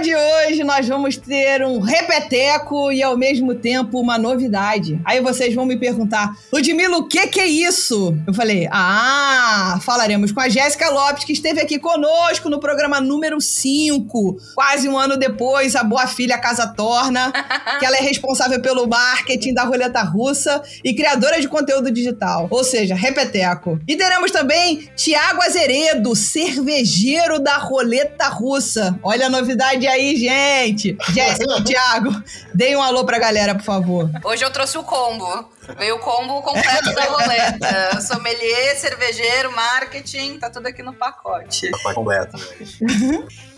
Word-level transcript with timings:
de 0.00 0.14
hoje 0.14 0.62
nós 0.62 0.86
vamos 0.86 1.16
ter 1.16 1.64
um 1.64 1.80
repeteco 1.80 2.92
e 2.92 3.02
ao 3.02 3.16
mesmo 3.16 3.54
tempo 3.54 3.98
uma 3.98 4.16
novidade. 4.16 5.00
Aí 5.04 5.20
vocês 5.20 5.54
vão 5.54 5.66
me 5.66 5.76
perguntar, 5.76 6.36
Ludmilla, 6.52 6.98
o 6.98 7.08
que 7.08 7.26
que 7.26 7.40
é 7.40 7.46
isso? 7.46 8.16
Eu 8.26 8.32
falei, 8.32 8.68
ah, 8.70 9.78
falaremos 9.82 10.30
com 10.30 10.40
a 10.40 10.48
Jéssica 10.48 10.88
Lopes, 10.88 11.24
que 11.24 11.32
esteve 11.32 11.60
aqui 11.60 11.78
conosco 11.80 12.48
no 12.48 12.60
programa 12.60 13.00
número 13.00 13.40
5, 13.40 14.36
quase 14.54 14.88
um 14.88 14.96
ano 14.96 15.16
depois, 15.16 15.74
a 15.74 15.82
boa 15.82 16.06
filha 16.06 16.38
Casa 16.38 16.66
Torna, 16.68 17.32
que 17.80 17.84
ela 17.84 17.96
é 17.96 18.00
responsável 18.00 18.60
pelo 18.60 18.86
marketing 18.86 19.52
da 19.52 19.64
roleta 19.64 20.02
russa 20.02 20.62
e 20.84 20.94
criadora 20.94 21.40
de 21.40 21.48
conteúdo 21.48 21.90
digital, 21.90 22.46
ou 22.50 22.62
seja, 22.62 22.94
repeteco. 22.94 23.80
E 23.88 23.96
teremos 23.96 24.30
também 24.30 24.88
Tiago 24.94 25.42
Azeredo, 25.42 26.14
cervejeiro 26.14 27.40
da 27.40 27.56
roleta 27.56 28.28
russa. 28.28 28.98
Olha 29.02 29.26
a 29.26 29.30
novidade 29.30 29.87
aí, 29.88 30.16
gente. 30.16 30.96
Jéssica, 31.12 31.62
Tiago, 31.64 32.10
deem 32.54 32.76
um 32.76 32.82
alô 32.82 33.04
pra 33.04 33.18
galera, 33.18 33.54
por 33.54 33.64
favor. 33.64 34.10
Hoje 34.24 34.44
eu 34.44 34.50
trouxe 34.50 34.78
o 34.78 34.82
combo. 34.82 35.48
Veio 35.76 35.96
o 35.96 35.98
combo 35.98 36.40
completo 36.42 36.94
da 36.94 37.04
roleta. 37.04 38.00
Sommelier, 38.06 38.76
cervejeiro, 38.78 39.52
marketing, 39.52 40.38
tá 40.38 40.50
tudo 40.50 40.66
aqui 40.66 40.82
no 40.82 40.92
pacote. 40.94 41.70
Pacote 41.70 41.94
completo. 41.94 42.36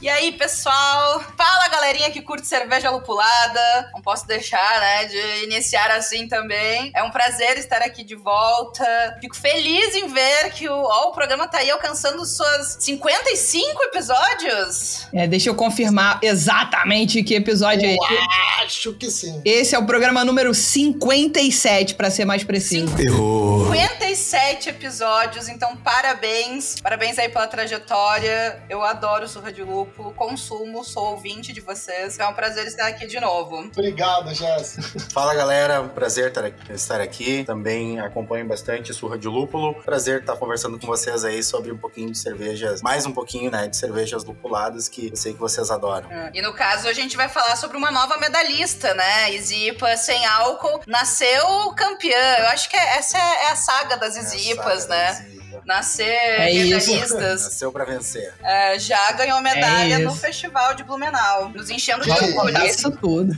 E 0.03 0.09
aí, 0.09 0.33
pessoal? 0.33 1.21
Fala, 1.37 1.69
galerinha 1.69 2.11
que 2.11 2.23
curte 2.23 2.47
cerveja 2.47 2.91
lupulada. 2.91 3.91
Não 3.93 4.01
posso 4.01 4.27
deixar, 4.27 4.81
né, 4.81 5.05
de 5.05 5.45
iniciar 5.45 5.91
assim 5.91 6.27
também. 6.27 6.91
É 6.95 7.03
um 7.03 7.11
prazer 7.11 7.59
estar 7.59 7.83
aqui 7.83 8.03
de 8.03 8.15
volta. 8.15 9.19
Fico 9.21 9.37
feliz 9.37 9.95
em 9.95 10.09
ver 10.09 10.53
que 10.53 10.69
o, 10.69 10.75
ó, 10.75 11.09
o 11.09 11.13
programa 11.13 11.47
tá 11.47 11.59
aí 11.59 11.71
alcançando 11.71 12.25
suas 12.25 12.79
55 12.81 13.83
episódios. 13.85 15.07
É, 15.13 15.27
deixa 15.27 15.51
eu 15.51 15.55
confirmar 15.55 16.19
exatamente 16.23 17.23
que 17.23 17.35
episódio 17.35 17.87
é 17.87 17.93
Eu 17.93 17.99
esse. 18.03 18.65
acho 18.65 18.93
que 18.95 19.11
sim. 19.11 19.41
Esse 19.45 19.75
é 19.75 19.79
o 19.79 19.85
programa 19.85 20.25
número 20.25 20.55
57, 20.55 21.95
pra 22.01 22.11
ser 22.11 22.25
mais 22.25 22.43
preciso. 22.43 22.99
Errou. 22.99 23.71
57 23.75 24.71
episódios, 24.71 25.49
então 25.51 25.77
parabéns. 25.77 26.81
Parabéns 26.81 27.19
aí 27.19 27.29
pela 27.29 27.47
trajetória. 27.47 28.63
Eu 28.71 28.83
adoro 28.83 29.29
Surra 29.29 29.53
de 29.53 29.63
Lúpulo, 29.63 30.11
consumo, 30.15 30.83
sou 30.83 31.11
ouvinte 31.11 31.53
de 31.53 31.61
vocês. 31.61 32.19
É 32.19 32.27
um 32.27 32.33
prazer 32.33 32.67
estar 32.67 32.87
aqui 32.87 33.07
de 33.07 33.21
novo. 33.21 33.59
Obrigado, 33.59 34.33
Jéssica. 34.35 34.99
Fala 35.13 35.35
galera, 35.35 35.83
prazer 35.85 36.29
estar 36.29 36.43
aqui- 36.47 36.73
estar 36.73 37.01
aqui. 37.03 37.45
Também 37.45 38.01
acompanho 38.01 38.47
bastante 38.49 38.95
Surra 38.95 39.19
de 39.19 39.29
Lúpulo. 39.29 39.75
Prazer 39.83 40.21
estar 40.21 40.37
conversando 40.37 40.79
com 40.81 40.87
vocês 40.87 41.23
aí 41.23 41.43
sobre 41.43 41.71
um 41.71 41.77
pouquinho 41.77 42.11
de 42.11 42.17
cervejas, 42.19 42.81
mais 42.81 43.05
um 43.05 43.13
pouquinho, 43.13 43.51
né, 43.51 43.69
de 43.69 43.77
cervejas 43.77 44.25
lupuladas 44.25 44.89
que 44.89 45.09
eu 45.09 45.17
sei 45.17 45.35
que 45.35 45.39
vocês 45.39 45.71
adoram. 45.71 46.09
E 46.33 46.41
no 46.41 46.55
caso, 46.55 46.89
a 46.89 46.95
gente 46.95 47.15
vai 47.15 47.29
falar 47.29 47.57
sobre 47.57 47.77
uma 47.77 47.91
nova 47.91 48.17
medalhista, 48.17 48.95
né? 48.95 49.35
Isipa 49.35 49.95
sem 49.99 50.25
álcool 50.25 50.81
nasceu 50.87 51.75
campeã. 51.81 52.37
Eu 52.39 52.47
acho 52.49 52.69
que 52.69 52.77
é- 52.77 52.99
essa 52.99 53.19
é 53.19 53.51
a 53.51 53.57
saga 53.57 53.97
das 53.97 54.17
Isipas, 54.17 54.85
Essa 54.85 54.89
né? 54.89 55.40
Nascer 55.65 56.41
medalhistas. 56.41 57.45
Nasceu 57.45 57.73
pra 57.73 57.85
vencer. 57.85 58.35
É, 58.43 58.79
já 58.79 59.13
ganhou 59.13 59.41
medalha 59.41 59.95
É 59.95 59.99
no 59.99 60.15
festival 60.15 60.75
de 60.75 60.85
Blumenau, 60.85 61.49
nos 61.51 61.71
enchendo 61.71 62.03
de 62.03 62.11
orgulho. 62.11 62.57
É 62.57 62.67
isso 62.69 62.91
tudo. 62.91 63.33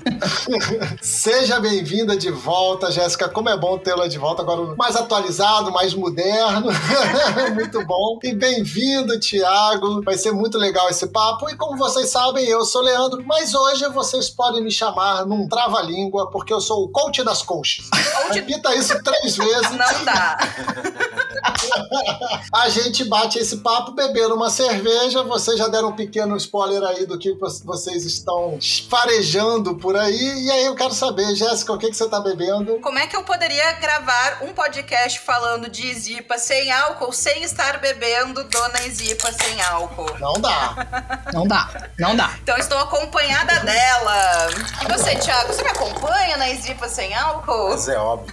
Seja 1.03 1.61
bem-vinda 1.61 2.17
de 2.17 2.31
volta, 2.31 2.91
Jéssica. 2.91 3.29
Como 3.29 3.49
é 3.49 3.57
bom 3.57 3.79
tê-la 3.79 4.09
de 4.09 4.19
volta 4.19 4.43
agora 4.43 4.75
mais 4.77 4.97
atualizado, 4.97 5.73
mais 5.73 5.95
moderno. 5.95 6.69
muito 7.55 7.85
bom. 7.87 8.19
E 8.23 8.35
bem-vindo, 8.35 9.19
Tiago. 9.19 10.03
Vai 10.03 10.17
ser 10.17 10.33
muito 10.33 10.59
legal 10.59 10.89
esse 10.89 11.07
papo. 11.07 11.49
E 11.51 11.57
como 11.57 11.77
vocês 11.77 12.11
sabem, 12.11 12.45
eu 12.47 12.65
sou 12.65 12.83
Leandro, 12.83 13.23
mas 13.27 13.55
hoje 13.55 13.89
vocês 13.89 14.29
podem 14.31 14.63
me 14.63 14.71
chamar 14.71 15.27
num 15.27 15.49
trava-língua, 15.49 16.31
porque 16.31 16.53
eu 16.53 16.61
sou 16.61 16.85
o 16.85 16.89
coach 16.89 17.23
das 17.23 17.43
coaches. 17.43 17.89
Repita 18.31 18.75
isso 18.75 19.01
três 19.03 19.37
vezes. 19.37 19.71
Não 19.71 20.05
dá. 20.05 20.39
A 22.53 22.69
gente 22.69 23.05
bate 23.05 23.39
esse 23.39 23.59
papo 23.59 23.93
bebendo 23.93 24.35
uma 24.35 24.51
cerveja. 24.51 25.23
Vocês 25.23 25.59
já 25.59 25.69
deram 25.69 25.89
um 25.89 25.97
pequeno 25.97 26.37
spoiler 26.37 26.83
aí 26.83 27.07
do 27.07 27.19
que 27.19 27.33
vo- 27.35 27.49
vocês 27.65 28.05
estão 28.05 28.59
farejando 28.89 29.75
por 29.77 29.97
aí. 29.97 30.45
E 30.45 30.51
aí 30.51 30.65
eu 30.67 30.75
quero 30.75 30.93
saber, 30.95 31.35
Jéssica, 31.35 31.73
o 31.73 31.79
que, 31.79 31.89
que 31.89 31.97
você 31.97 32.09
tá 32.09 32.21
bebendo? 32.21 32.79
Como 32.81 32.99
é 32.99 33.07
que 33.07 33.17
eu 33.17 33.23
poderia 33.25 33.73
gravar 33.73 34.39
um 34.43 34.53
podcast 34.53 35.19
falando 35.21 35.69
de 35.69 35.87
Isipa 35.87 36.37
sem 36.39 36.71
álcool 36.71 37.13
sem 37.13 37.43
estar 37.43 37.79
bebendo 37.81 38.45
Dona 38.45 38.83
Isipa 38.87 39.33
sem 39.33 39.61
álcool? 39.63 40.15
Não 40.19 40.35
dá. 40.35 41.23
Não 41.33 41.47
dá, 41.47 41.89
não 41.99 42.15
dá. 42.17 42.31
Então 42.43 42.57
estou 42.59 42.79
acompanhada 42.79 43.61
dela. 43.61 44.49
E 44.83 44.93
você, 44.93 45.17
Thiago, 45.17 45.53
você 45.53 45.63
me 45.63 45.71
acompanha 45.71 46.37
na 46.37 46.51
Isipa 46.51 46.89
sem 46.89 47.15
álcool? 47.15 47.71
Mas 47.71 47.89
é 47.89 47.97
óbvio, 47.97 48.33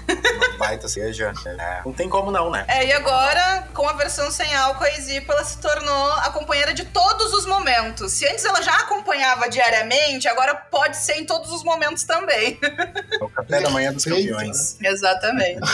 baita 0.57 0.87
seja. 0.87 1.31
É, 1.45 1.81
não 1.85 1.93
tem 1.93 2.09
como 2.09 2.31
não, 2.31 2.49
né? 2.51 2.65
É, 2.67 2.85
e 2.85 2.91
agora, 2.91 3.67
com 3.73 3.87
a 3.87 3.93
versão 3.93 4.31
sem 4.31 4.53
álcool, 4.55 4.83
a 4.83 4.91
Isipa 4.91 5.33
ela 5.33 5.43
se 5.43 5.57
tornou 5.57 6.11
a 6.13 6.29
companheira 6.31 6.73
de 6.73 6.85
todos 6.85 7.33
os 7.33 7.45
momentos. 7.45 8.11
Se 8.13 8.25
antes 8.27 8.43
ela 8.45 8.61
já 8.61 8.75
acompanhava 8.77 9.49
diariamente, 9.49 10.27
agora 10.27 10.55
pode 10.55 10.97
ser 10.97 11.13
em 11.19 11.25
todos 11.25 11.51
os 11.51 11.63
momentos 11.63 12.03
também. 12.03 12.57
É 12.61 13.23
o 13.23 13.29
café 13.29 13.61
da 13.61 13.69
manhã 13.69 13.93
dos 13.93 14.05
campeões. 14.05 14.77
Exatamente. 14.81 15.59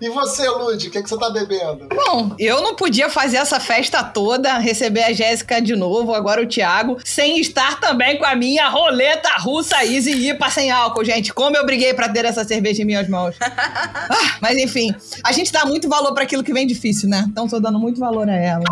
E 0.00 0.08
você, 0.10 0.48
Lud, 0.48 0.86
o 0.86 0.90
que, 0.90 1.02
que 1.02 1.08
você 1.08 1.18
tá 1.18 1.30
bebendo? 1.30 1.88
Bom, 1.88 2.34
eu 2.38 2.60
não 2.60 2.74
podia 2.74 3.08
fazer 3.08 3.38
essa 3.38 3.58
festa 3.58 4.02
toda, 4.02 4.58
receber 4.58 5.04
a 5.04 5.12
Jéssica 5.12 5.60
de 5.62 5.74
novo, 5.74 6.14
agora 6.14 6.42
o 6.42 6.46
Thiago, 6.46 6.98
sem 7.04 7.40
estar 7.40 7.80
também 7.80 8.18
com 8.18 8.24
a 8.24 8.34
minha 8.34 8.68
roleta 8.68 9.30
russa 9.38 9.84
Easy 9.84 10.28
IPA 10.30 10.50
sem 10.50 10.70
álcool, 10.70 11.04
gente. 11.04 11.32
Como 11.32 11.56
eu 11.56 11.64
briguei 11.64 11.94
pra 11.94 12.08
ter 12.08 12.24
essa 12.24 12.44
cerveja 12.44 12.82
em 12.82 12.84
minhas 12.84 13.08
mãos. 13.08 13.34
Ah, 14.06 14.36
mas 14.40 14.58
enfim, 14.58 14.94
a 15.24 15.32
gente 15.32 15.50
dá 15.50 15.64
muito 15.64 15.88
valor 15.88 16.12
pra 16.12 16.24
aquilo 16.24 16.44
que 16.44 16.52
vem 16.52 16.66
difícil, 16.66 17.08
né? 17.08 17.26
Então 17.34 17.48
tô 17.48 17.58
dando 17.58 17.80
muito 17.80 17.98
valor 17.98 18.30
a 18.30 18.36
ela. 18.36 18.62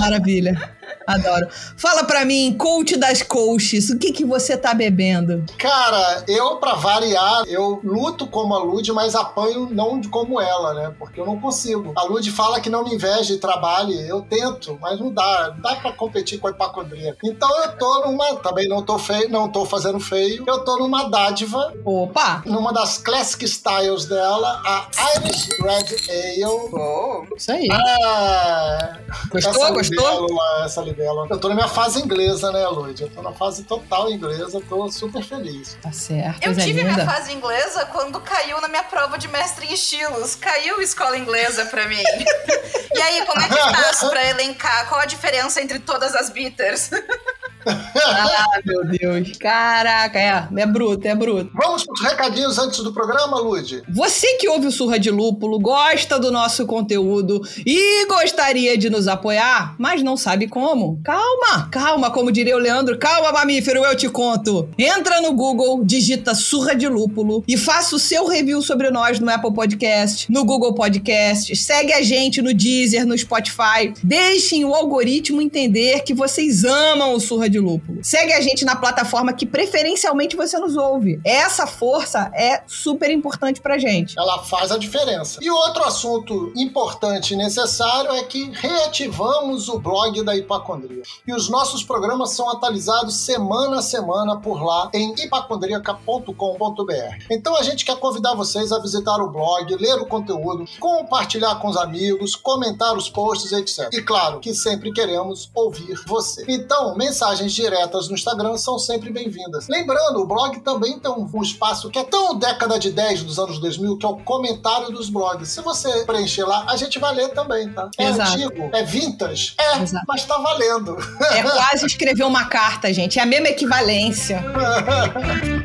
Maravilha. 0.00 0.60
Adoro. 1.06 1.48
Fala 1.76 2.04
pra 2.04 2.24
mim, 2.24 2.54
coach 2.58 2.96
das 2.96 3.22
coaches, 3.22 3.90
o 3.90 3.98
que 3.98 4.12
que 4.12 4.24
você 4.24 4.56
tá 4.56 4.74
bebendo? 4.74 5.44
Cara, 5.58 6.24
eu, 6.28 6.56
pra 6.56 6.74
variar, 6.74 7.44
eu 7.46 7.80
luto 7.84 8.26
como 8.26 8.54
a 8.54 8.58
Lud, 8.58 8.90
mas 8.92 9.14
apanho 9.14 9.68
não 9.70 10.00
como 10.02 10.40
ela, 10.40 10.74
né? 10.74 10.94
Porque 10.98 11.20
eu 11.20 11.26
não 11.26 11.40
consigo. 11.40 11.92
A 11.96 12.02
Lud 12.04 12.28
fala 12.30 12.60
que 12.60 12.70
não 12.70 12.84
me 12.84 12.94
inveja 12.94 13.32
e 13.34 13.38
trabalhe. 13.38 14.08
Eu 14.08 14.22
tento, 14.22 14.78
mas 14.80 14.98
não 14.98 15.12
dá. 15.12 15.52
Não 15.54 15.60
dá 15.60 15.76
pra 15.76 15.92
competir 15.92 16.38
com 16.38 16.48
a 16.48 16.50
hipacondríaca. 16.50 17.18
Então 17.24 17.48
eu 17.62 17.76
tô 17.76 18.06
numa. 18.06 18.36
Também 18.36 18.68
não 18.68 18.82
tô 18.82 18.98
feio, 18.98 19.28
não 19.28 19.48
tô 19.48 19.64
fazendo 19.64 20.00
feio. 20.00 20.44
Eu 20.46 20.64
tô 20.64 20.78
numa 20.78 21.08
dádiva, 21.08 21.72
Opa, 21.84 22.42
numa 22.46 22.72
das 22.72 22.98
classic 22.98 23.44
styles 23.44 24.06
dela, 24.06 24.60
a 24.64 24.88
Irish 25.18 25.48
Red 25.60 26.42
Ale. 26.42 26.70
Oh. 26.72 27.24
isso 27.36 27.52
aí. 27.52 27.68
Ah, 27.70 28.98
Gostou, 29.30 29.52
essa 29.52 29.70
gostou? 29.72 30.10
libélula, 30.10 30.64
essa 30.64 30.82
Eu 31.30 31.38
tô 31.38 31.48
na 31.48 31.54
minha 31.54 31.68
fase 31.68 32.00
inglesa, 32.00 32.50
né, 32.52 32.66
Lud? 32.66 33.00
Eu 33.00 33.08
tô 33.08 33.22
na 33.22 33.32
fase 33.32 33.64
total 33.64 34.10
inglesa, 34.10 34.60
tô 34.68 34.90
super 34.90 35.22
feliz. 35.22 35.76
Tá 35.82 35.92
certo, 35.92 36.44
Eu 36.44 36.54
tive 36.54 36.82
linda. 36.82 36.92
minha 36.92 37.06
fase 37.06 37.32
inglesa 37.32 37.86
quando 37.86 38.20
caiu 38.20 38.60
na 38.60 38.68
minha 38.68 38.82
prova 38.84 39.18
de 39.18 39.28
mestre 39.28 39.66
em 39.66 39.72
estilos. 39.72 40.34
Caiu 40.34 40.80
escola 40.80 41.16
inglesa 41.16 41.66
pra 41.66 41.86
mim. 41.86 42.02
e 42.94 43.00
aí, 43.00 43.24
como 43.26 43.40
é 43.40 43.48
que 43.48 43.54
faço 43.54 44.10
pra 44.10 44.24
elencar 44.30 44.88
qual 44.88 45.00
a 45.00 45.06
diferença 45.06 45.60
entre 45.60 45.78
todas 45.78 46.14
as 46.14 46.30
bitters? 46.30 46.90
Ah, 47.66 48.60
meu 48.64 48.84
Deus. 48.84 49.36
Caraca, 49.38 50.18
é, 50.18 50.48
é 50.56 50.66
bruto, 50.66 51.06
é 51.06 51.14
bruto. 51.14 51.50
Vamos 51.54 51.84
pros 51.84 52.00
recadinhos 52.02 52.58
antes 52.58 52.80
do 52.80 52.92
programa, 52.92 53.38
Lud? 53.38 53.82
Você 53.88 54.36
que 54.36 54.48
ouve 54.48 54.66
o 54.66 54.72
Surra 54.72 54.98
de 54.98 55.10
Lúpulo, 55.10 55.58
gosta 55.58 56.18
do 56.18 56.30
nosso 56.30 56.66
conteúdo 56.66 57.40
e 57.64 58.06
gostaria 58.06 58.76
de 58.76 58.90
nos 58.90 59.08
apoiar, 59.08 59.74
mas 59.78 60.02
não 60.02 60.16
sabe 60.16 60.48
como? 60.48 61.00
Calma, 61.04 61.68
calma, 61.70 62.10
como 62.10 62.32
diria 62.32 62.56
o 62.56 62.60
Leandro, 62.60 62.98
calma, 62.98 63.32
mamífero, 63.32 63.84
eu 63.84 63.96
te 63.96 64.08
conto. 64.08 64.68
Entra 64.78 65.20
no 65.20 65.32
Google, 65.32 65.84
digita 65.84 66.34
Surra 66.34 66.74
de 66.74 66.88
Lúpulo 66.88 67.44
e 67.46 67.56
faça 67.56 67.96
o 67.96 67.98
seu 67.98 68.26
review 68.26 68.62
sobre 68.62 68.90
nós 68.90 69.18
no 69.18 69.30
Apple 69.30 69.52
Podcast, 69.52 70.30
no 70.30 70.44
Google 70.44 70.74
Podcast, 70.74 71.54
segue 71.56 71.92
a 71.92 72.02
gente 72.02 72.42
no 72.42 72.52
Deezer, 72.52 73.06
no 73.06 73.16
Spotify. 73.16 73.92
Deixem 74.02 74.64
o 74.64 74.74
algoritmo 74.74 75.40
entender 75.40 76.02
que 76.02 76.14
vocês 76.14 76.64
amam 76.64 77.14
o 77.14 77.20
Surra 77.20 77.48
de 77.48 77.51
Lúpulo. 77.58 78.00
Segue 78.02 78.32
a 78.32 78.40
gente 78.40 78.64
na 78.64 78.76
plataforma 78.76 79.32
que 79.32 79.46
preferencialmente 79.46 80.36
você 80.36 80.58
nos 80.58 80.76
ouve. 80.76 81.20
Essa 81.24 81.66
força 81.66 82.30
é 82.34 82.62
super 82.66 83.10
importante 83.10 83.60
pra 83.60 83.78
gente. 83.78 84.18
Ela 84.18 84.42
faz 84.42 84.70
a 84.70 84.78
diferença. 84.78 85.38
E 85.42 85.50
outro 85.50 85.84
assunto 85.84 86.52
importante 86.56 87.34
e 87.34 87.36
necessário 87.36 88.10
é 88.12 88.22
que 88.24 88.50
reativamos 88.50 89.68
o 89.68 89.78
blog 89.78 90.22
da 90.22 90.36
Hipacondria. 90.36 91.02
E 91.26 91.34
os 91.34 91.48
nossos 91.48 91.82
programas 91.82 92.30
são 92.30 92.48
atualizados 92.50 93.14
semana 93.14 93.78
a 93.78 93.82
semana 93.82 94.38
por 94.38 94.62
lá 94.62 94.90
em 94.92 95.14
hipacondriaca.com.br. 95.18 97.24
Então 97.30 97.56
a 97.56 97.62
gente 97.62 97.84
quer 97.84 97.96
convidar 97.96 98.34
vocês 98.34 98.72
a 98.72 98.78
visitar 98.78 99.20
o 99.20 99.30
blog, 99.30 99.74
ler 99.76 99.96
o 99.96 100.06
conteúdo, 100.06 100.64
compartilhar 100.78 101.56
com 101.56 101.68
os 101.68 101.76
amigos, 101.76 102.36
comentar 102.36 102.96
os 102.96 103.08
posts, 103.08 103.52
etc. 103.52 103.88
E 103.92 104.02
claro 104.02 104.40
que 104.40 104.54
sempre 104.54 104.92
queremos 104.92 105.50
ouvir 105.54 105.94
você. 106.06 106.44
Então, 106.48 106.96
mensagens 107.42 107.52
diretas 107.52 108.08
no 108.08 108.14
Instagram 108.14 108.56
são 108.56 108.78
sempre 108.78 109.10
bem-vindas. 109.10 109.68
Lembrando, 109.68 110.20
o 110.20 110.26
blog 110.26 110.60
também 110.60 110.98
tem 110.98 111.10
um, 111.10 111.42
espaço 111.42 111.90
que 111.90 111.98
é 111.98 112.04
tão 112.04 112.38
década 112.38 112.78
de 112.78 112.90
10 112.90 113.24
dos 113.24 113.38
anos 113.38 113.58
2000, 113.58 113.98
que 113.98 114.06
é 114.06 114.08
o 114.08 114.16
comentário 114.16 114.90
dos 114.90 115.10
blogs. 115.10 115.48
Se 115.48 115.60
você 115.60 116.04
preencher 116.04 116.44
lá, 116.44 116.64
a 116.68 116.76
gente 116.76 116.98
vai 116.98 117.14
ler 117.14 117.30
também, 117.30 117.68
tá? 117.72 117.90
É 117.98 118.08
Exato. 118.08 118.32
antigo, 118.32 118.70
é 118.72 118.82
vintage, 118.82 119.54
é, 119.58 119.82
Exato. 119.82 120.04
mas 120.06 120.24
tá 120.24 120.38
valendo. 120.38 120.96
É 121.32 121.42
quase 121.42 121.86
escrever 121.86 122.24
uma 122.24 122.46
carta, 122.46 122.92
gente. 122.92 123.18
É 123.18 123.22
a 123.22 123.26
mesma 123.26 123.48
equivalência. 123.48 124.44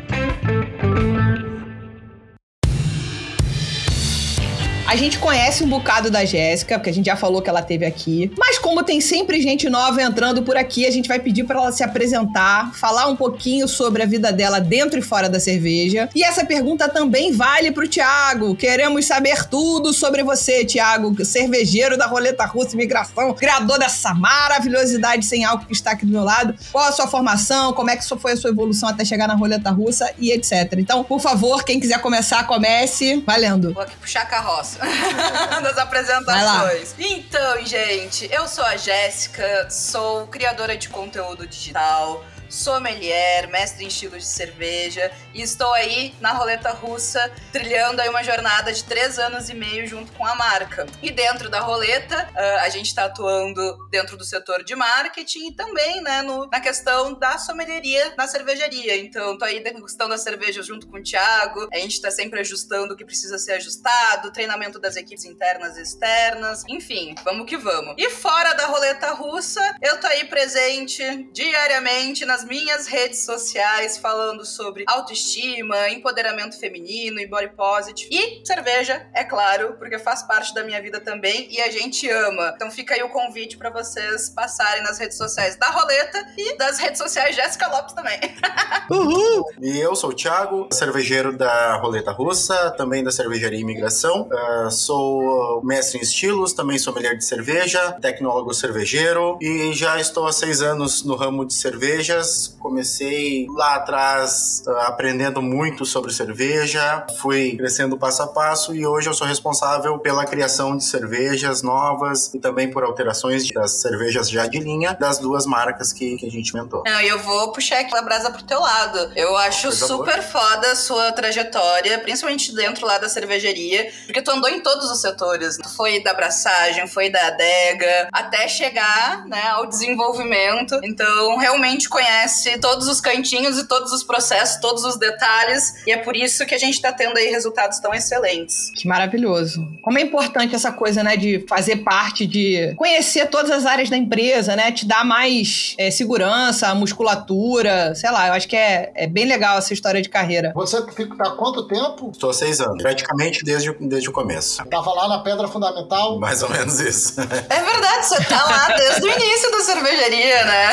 A 4.87 4.95
gente 4.95 5.19
conhece 5.19 5.65
um 5.65 5.67
bocado 5.67 6.09
da 6.09 6.23
Jéssica, 6.23 6.79
porque 6.79 6.89
a 6.89 6.93
gente 6.93 7.07
já 7.07 7.17
falou 7.17 7.41
que 7.41 7.49
ela 7.49 7.61
teve 7.61 7.85
aqui. 7.85 8.31
Mas 8.37 8.57
como 8.57 8.81
tem 8.81 9.01
sempre 9.01 9.41
gente 9.41 9.69
nova 9.69 10.01
entrando 10.01 10.43
por 10.43 10.55
aqui, 10.55 10.85
a 10.85 10.91
gente 10.91 11.09
vai 11.09 11.19
pedir 11.19 11.43
para 11.43 11.59
ela 11.59 11.73
se 11.73 11.83
apresentar, 11.83 12.73
falar 12.73 13.07
um 13.07 13.15
pouquinho 13.15 13.67
sobre 13.67 14.01
a 14.01 14.05
vida 14.05 14.31
dela 14.31 14.61
dentro 14.61 14.97
e 14.97 15.01
fora 15.01 15.27
da 15.27 15.41
cerveja. 15.41 16.07
E 16.15 16.23
essa 16.23 16.45
pergunta 16.45 16.87
também 16.87 17.33
vale 17.33 17.69
pro 17.73 17.85
Thiago. 17.85 18.55
Queremos 18.55 19.05
saber 19.05 19.43
tudo 19.49 19.91
sobre 19.91 20.23
você, 20.23 20.63
Thiago, 20.63 21.13
cervejeiro 21.25 21.97
da 21.97 22.07
roleta 22.07 22.45
russa 22.45 22.73
imigração, 22.73 23.33
criador 23.33 23.77
dessa 23.77 24.13
maravilhosidade 24.13 25.25
sem 25.25 25.43
álcool 25.43 25.65
que 25.65 25.73
está 25.73 25.91
aqui 25.91 26.05
do 26.05 26.13
meu 26.13 26.23
lado. 26.23 26.55
Qual 26.71 26.87
a 26.87 26.93
sua 26.93 27.07
formação? 27.07 27.73
Como 27.73 27.89
é 27.89 27.97
que 27.97 28.05
foi 28.05 28.31
a 28.31 28.37
sua 28.37 28.51
evolução 28.51 28.87
até 28.87 29.03
chegar 29.03 29.27
na 29.27 29.35
roleta 29.35 29.69
russa 29.69 30.09
e 30.17 30.31
etc. 30.31 30.75
Então, 30.77 31.03
por 31.03 31.19
favor, 31.19 31.65
quem 31.65 31.77
quiser 31.77 31.99
começar, 31.99 32.47
comece. 32.47 33.21
Valendo. 33.27 33.73
Vou 33.73 33.83
aqui 33.83 33.97
puxar 33.97 34.21
a 34.21 34.25
carroça 34.25 34.76
das 35.63 35.77
apresentações. 35.77 36.95
Então, 36.97 37.65
gente, 37.65 38.29
eu 38.31 38.47
sou 38.47 38.63
a 38.63 38.77
Jéssica, 38.77 39.69
sou 39.69 40.27
criadora 40.27 40.77
de 40.77 40.89
conteúdo 40.89 41.47
digital, 41.47 42.24
sommelier, 42.49 43.47
mestre 43.49 43.83
em 43.83 43.88
estilos 43.88 44.23
de 44.23 44.29
cerveja 44.29 45.11
e 45.33 45.41
estou 45.41 45.71
aí 45.73 46.13
na 46.19 46.31
roleta 46.33 46.71
russa 46.71 47.31
trilhando 47.51 48.01
aí 48.01 48.09
uma 48.09 48.23
jornada 48.23 48.71
de 48.71 48.83
três 48.83 49.17
anos 49.19 49.49
e 49.49 49.53
meio 49.53 49.88
junto 49.88 50.11
com 50.13 50.25
a 50.25 50.35
marca. 50.35 50.85
E 51.01 51.11
dentro 51.11 51.49
da 51.49 51.59
roleta, 51.59 52.29
ah, 52.35 52.61
a 52.63 52.69
gente 52.69 52.88
está 52.88 53.05
atuando 53.05 53.88
dentro 53.89 54.17
do 54.17 54.23
setor 54.25 54.63
de 54.63 54.75
marketing 54.75 55.47
e 55.49 55.55
também, 55.55 56.01
né, 56.01 56.21
no- 56.21 56.47
na 56.47 56.59
questão 56.59 57.13
da 57.13 57.38
sommelieria 57.38 58.13
na 58.17 58.27
cervejaria. 58.27 58.97
Então, 58.97 59.38
tô 59.38 59.45
aí 59.45 59.59
degustando 59.61 60.13
as 60.13 60.21
cervejas 60.21 60.65
junto 60.65 60.88
com 60.88 60.97
o 60.97 61.03
Thiago, 61.03 61.67
a 61.73 61.77
gente 61.79 61.94
está 61.94 62.11
sempre 62.11 62.39
ajustando 62.39 62.94
o 62.94 62.97
que 62.97 63.05
precisa 63.05 63.38
ser 63.38 63.53
ajustado, 63.53 64.31
treinamento 64.31 64.79
das 64.79 64.95
equipes 64.95 65.25
internas 65.25 65.77
e 65.77 65.81
externas, 65.81 66.63
enfim, 66.67 67.15
vamos 67.23 67.45
que 67.47 67.57
vamos. 67.57 67.95
E 67.97 68.09
fora 68.09 68.53
da 68.53 68.65
roleta 68.67 69.11
russa, 69.13 69.61
eu 69.81 69.99
tô 69.99 70.07
aí 70.07 70.25
presente 70.25 71.03
diariamente 71.33 72.25
nas 72.25 72.36
minhas 72.43 72.87
redes 72.87 73.25
sociais 73.25 73.97
falando 73.97 74.45
sobre 74.45 74.83
autoestima, 74.87 75.89
empoderamento 75.89 76.59
feminino 76.59 77.19
e 77.19 77.27
body 77.27 77.49
positive. 77.55 78.09
E 78.11 78.45
cerveja, 78.45 79.07
é 79.13 79.23
claro, 79.23 79.75
porque 79.77 79.99
faz 79.99 80.23
parte 80.23 80.53
da 80.53 80.63
minha 80.63 80.81
vida 80.81 80.99
também 80.99 81.47
e 81.51 81.61
a 81.61 81.69
gente 81.69 82.09
ama. 82.09 82.53
Então 82.55 82.71
fica 82.71 82.93
aí 82.93 83.03
o 83.03 83.09
convite 83.09 83.57
pra 83.57 83.69
vocês 83.69 84.29
passarem 84.29 84.83
nas 84.83 84.97
redes 84.97 85.17
sociais 85.17 85.55
da 85.55 85.67
Roleta 85.69 86.25
e 86.37 86.57
das 86.57 86.79
redes 86.79 86.97
sociais 86.97 87.35
Jéssica 87.35 87.67
Lopes 87.67 87.93
também. 87.93 88.19
Uhul! 88.89 89.45
E 89.61 89.79
eu 89.79 89.95
sou 89.95 90.11
o 90.11 90.13
Thiago, 90.13 90.67
cervejeiro 90.71 91.37
da 91.37 91.77
Roleta 91.77 92.11
Russa, 92.11 92.71
também 92.71 93.03
da 93.03 93.11
Cervejaria 93.11 93.59
Imigração. 93.59 94.29
Ah, 94.31 94.69
sou 94.69 95.61
mestre 95.63 95.99
em 95.99 96.01
estilos, 96.01 96.53
também 96.53 96.77
sommelier 96.77 97.17
de 97.17 97.25
cerveja, 97.25 97.93
tecnólogo 98.01 98.53
cervejeiro 98.53 99.37
e 99.41 99.73
já 99.73 99.99
estou 99.99 100.25
há 100.25 100.31
seis 100.31 100.61
anos 100.61 101.03
no 101.03 101.15
ramo 101.15 101.45
de 101.45 101.53
cervejas. 101.53 102.26
Comecei 102.59 103.47
lá 103.50 103.75
atrás 103.75 104.63
ah, 104.68 104.88
aprendendo 104.88 105.41
muito 105.41 105.85
sobre 105.85 106.12
cerveja, 106.12 107.06
fui 107.19 107.56
crescendo 107.56 107.97
passo 107.97 108.24
a 108.24 108.27
passo 108.27 108.75
e 108.75 108.85
hoje 108.85 109.09
eu 109.09 109.13
sou 109.13 109.25
responsável 109.25 109.97
pela 110.00 110.25
criação 110.25 110.75
de 110.75 110.83
cervejas 110.83 111.62
novas 111.62 112.33
e 112.33 112.39
também 112.39 112.69
por 112.69 112.83
alterações 112.83 113.50
das 113.51 113.79
cervejas 113.81 114.29
já 114.29 114.45
de 114.47 114.59
linha 114.59 114.94
das 114.94 115.19
duas 115.19 115.45
marcas 115.45 115.94
que, 115.94 116.18
que 116.18 116.25
a 116.25 116.29
gente 116.29 116.50
inventou. 116.50 116.83
Não, 116.85 117.01
eu 117.01 117.19
vou 117.19 117.51
puxar 117.51 117.79
aquela 117.79 118.01
brasa 118.01 118.30
pro 118.31 118.44
teu 118.44 118.59
lado. 118.59 119.12
Eu 119.15 119.35
acho 119.38 119.71
super 119.71 120.21
foda 120.21 120.71
a 120.71 120.75
sua 120.75 121.12
trajetória, 121.12 122.00
principalmente 122.00 122.53
dentro 122.53 122.85
lá 122.85 122.97
da 122.97 123.07
cervejaria, 123.07 123.91
porque 124.06 124.21
tu 124.21 124.31
andou 124.31 124.50
em 124.50 124.59
todos 124.59 124.91
os 124.91 125.00
setores. 125.00 125.57
Tu 125.57 125.69
foi 125.69 126.03
da 126.03 126.12
abraçagem, 126.12 126.88
foi 126.88 127.09
da 127.09 127.27
adega, 127.27 128.09
até 128.12 128.47
chegar, 128.47 129.25
né, 129.25 129.50
ao 129.50 129.65
desenvolvimento. 129.65 130.80
Então, 130.83 131.38
realmente 131.38 131.88
conhece 131.88 132.16
todos 132.61 132.87
os 132.87 132.99
cantinhos 133.01 133.57
e 133.57 133.67
todos 133.67 133.91
os 133.91 134.03
processos, 134.03 134.59
todos 134.61 134.83
os 134.83 134.97
detalhes, 134.97 135.73
e 135.85 135.91
é 135.91 135.97
por 135.97 136.15
isso 136.15 136.45
que 136.45 136.55
a 136.55 136.57
gente 136.57 136.81
tá 136.81 136.91
tendo 136.91 137.17
aí 137.17 137.27
resultados 137.27 137.79
tão 137.79 137.93
excelentes. 137.93 138.71
Que 138.75 138.87
maravilhoso. 138.87 139.67
Como 139.83 139.97
é 139.97 140.01
importante 140.01 140.55
essa 140.55 140.71
coisa, 140.71 141.03
né, 141.03 141.15
de 141.17 141.45
fazer 141.47 141.77
parte, 141.77 142.25
de 142.25 142.73
conhecer 142.75 143.27
todas 143.27 143.51
as 143.51 143.65
áreas 143.65 143.89
da 143.89 143.97
empresa, 143.97 144.55
né? 144.55 144.71
Te 144.71 144.85
dar 144.85 145.03
mais 145.05 145.75
é, 145.77 145.89
segurança, 145.91 146.73
musculatura, 146.75 147.93
sei 147.95 148.11
lá, 148.11 148.27
eu 148.27 148.33
acho 148.33 148.47
que 148.47 148.55
é, 148.55 148.91
é 148.95 149.07
bem 149.07 149.25
legal 149.25 149.57
essa 149.57 149.73
história 149.73 150.01
de 150.01 150.09
carreira. 150.09 150.51
Você 150.55 150.85
fica 150.91 151.15
há 151.23 151.31
quanto 151.31 151.67
tempo? 151.67 152.11
Estou 152.11 152.29
há 152.29 152.33
seis 152.33 152.59
anos, 152.59 152.81
praticamente 152.81 153.43
desde, 153.43 153.69
o- 153.69 153.77
desde 153.79 154.09
o 154.09 154.11
começo. 154.11 154.63
Tava 154.65 154.91
lá 154.93 155.07
na 155.07 155.19
Pedra 155.19 155.47
Fundamental. 155.47 156.19
Mais 156.19 156.43
ou 156.43 156.49
menos 156.49 156.79
isso. 156.79 157.19
É 157.19 157.63
verdade, 157.63 158.05
você 158.05 158.23
tá 158.25 158.43
lá 158.45 158.75
desde 158.75 159.01
o 159.01 159.07
início 159.11 159.51
da 159.51 159.59
cervejaria, 159.61 160.45
né? 160.45 160.69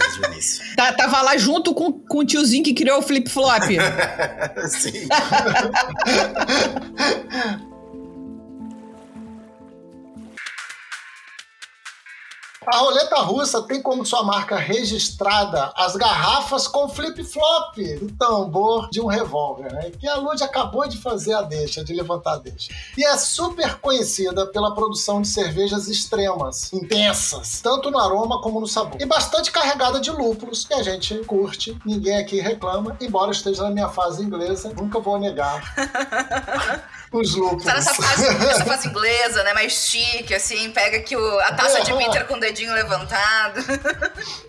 desde 0.00 0.20
o 0.20 0.26
início. 0.32 0.51
Tá- 0.76 0.92
tava 0.92 1.22
lá 1.22 1.36
junto 1.36 1.74
com, 1.74 1.92
com 1.92 2.18
o 2.18 2.24
tiozinho 2.24 2.64
que 2.64 2.74
criou 2.74 2.98
o 2.98 3.02
flip-flop. 3.02 3.62
Sim. 4.68 5.08
A 12.72 12.78
roleta 12.78 13.16
russa 13.16 13.60
tem 13.60 13.82
como 13.82 14.06
sua 14.06 14.22
marca 14.22 14.56
registrada 14.56 15.70
as 15.76 15.94
garrafas 15.94 16.66
com 16.66 16.88
flip-flop 16.88 17.76
do 18.00 18.10
tambor 18.12 18.88
de 18.88 18.98
um 18.98 19.04
revólver, 19.04 19.70
né? 19.74 19.90
Que 19.90 20.08
a 20.08 20.16
Lud 20.16 20.42
acabou 20.42 20.88
de 20.88 20.96
fazer 20.96 21.34
a 21.34 21.42
deixa, 21.42 21.84
de 21.84 21.92
levantar 21.92 22.32
a 22.32 22.38
deixa. 22.38 22.72
E 22.96 23.04
é 23.04 23.14
super 23.18 23.78
conhecida 23.78 24.46
pela 24.46 24.74
produção 24.74 25.20
de 25.20 25.28
cervejas 25.28 25.86
extremas, 25.86 26.72
intensas, 26.72 27.60
tanto 27.60 27.90
no 27.90 27.98
aroma 27.98 28.40
como 28.40 28.58
no 28.58 28.66
sabor. 28.66 28.98
E 28.98 29.04
bastante 29.04 29.52
carregada 29.52 30.00
de 30.00 30.10
lúpulos, 30.10 30.64
que 30.64 30.72
a 30.72 30.82
gente 30.82 31.14
curte, 31.26 31.76
ninguém 31.84 32.16
aqui 32.16 32.40
reclama, 32.40 32.96
embora 33.02 33.32
esteja 33.32 33.64
na 33.64 33.70
minha 33.70 33.90
fase 33.90 34.24
inglesa, 34.24 34.72
nunca 34.74 34.98
vou 34.98 35.18
negar 35.18 35.62
os 37.18 37.34
lúpulos. 37.34 37.64
Tá 37.64 37.74
nessa 37.74 37.94
fase, 37.94 38.26
essa 38.26 38.64
fase 38.64 38.88
inglesa, 38.88 39.42
né? 39.44 39.54
Mais 39.54 39.72
chique, 39.72 40.34
assim, 40.34 40.70
pega 40.70 40.98
aqui 40.98 41.16
o- 41.16 41.40
a 41.40 41.52
taça 41.52 41.80
de 41.82 41.92
bitter 41.94 42.26
com 42.26 42.34
o 42.34 42.40
dedinho 42.40 42.72
levantado. 42.74 43.60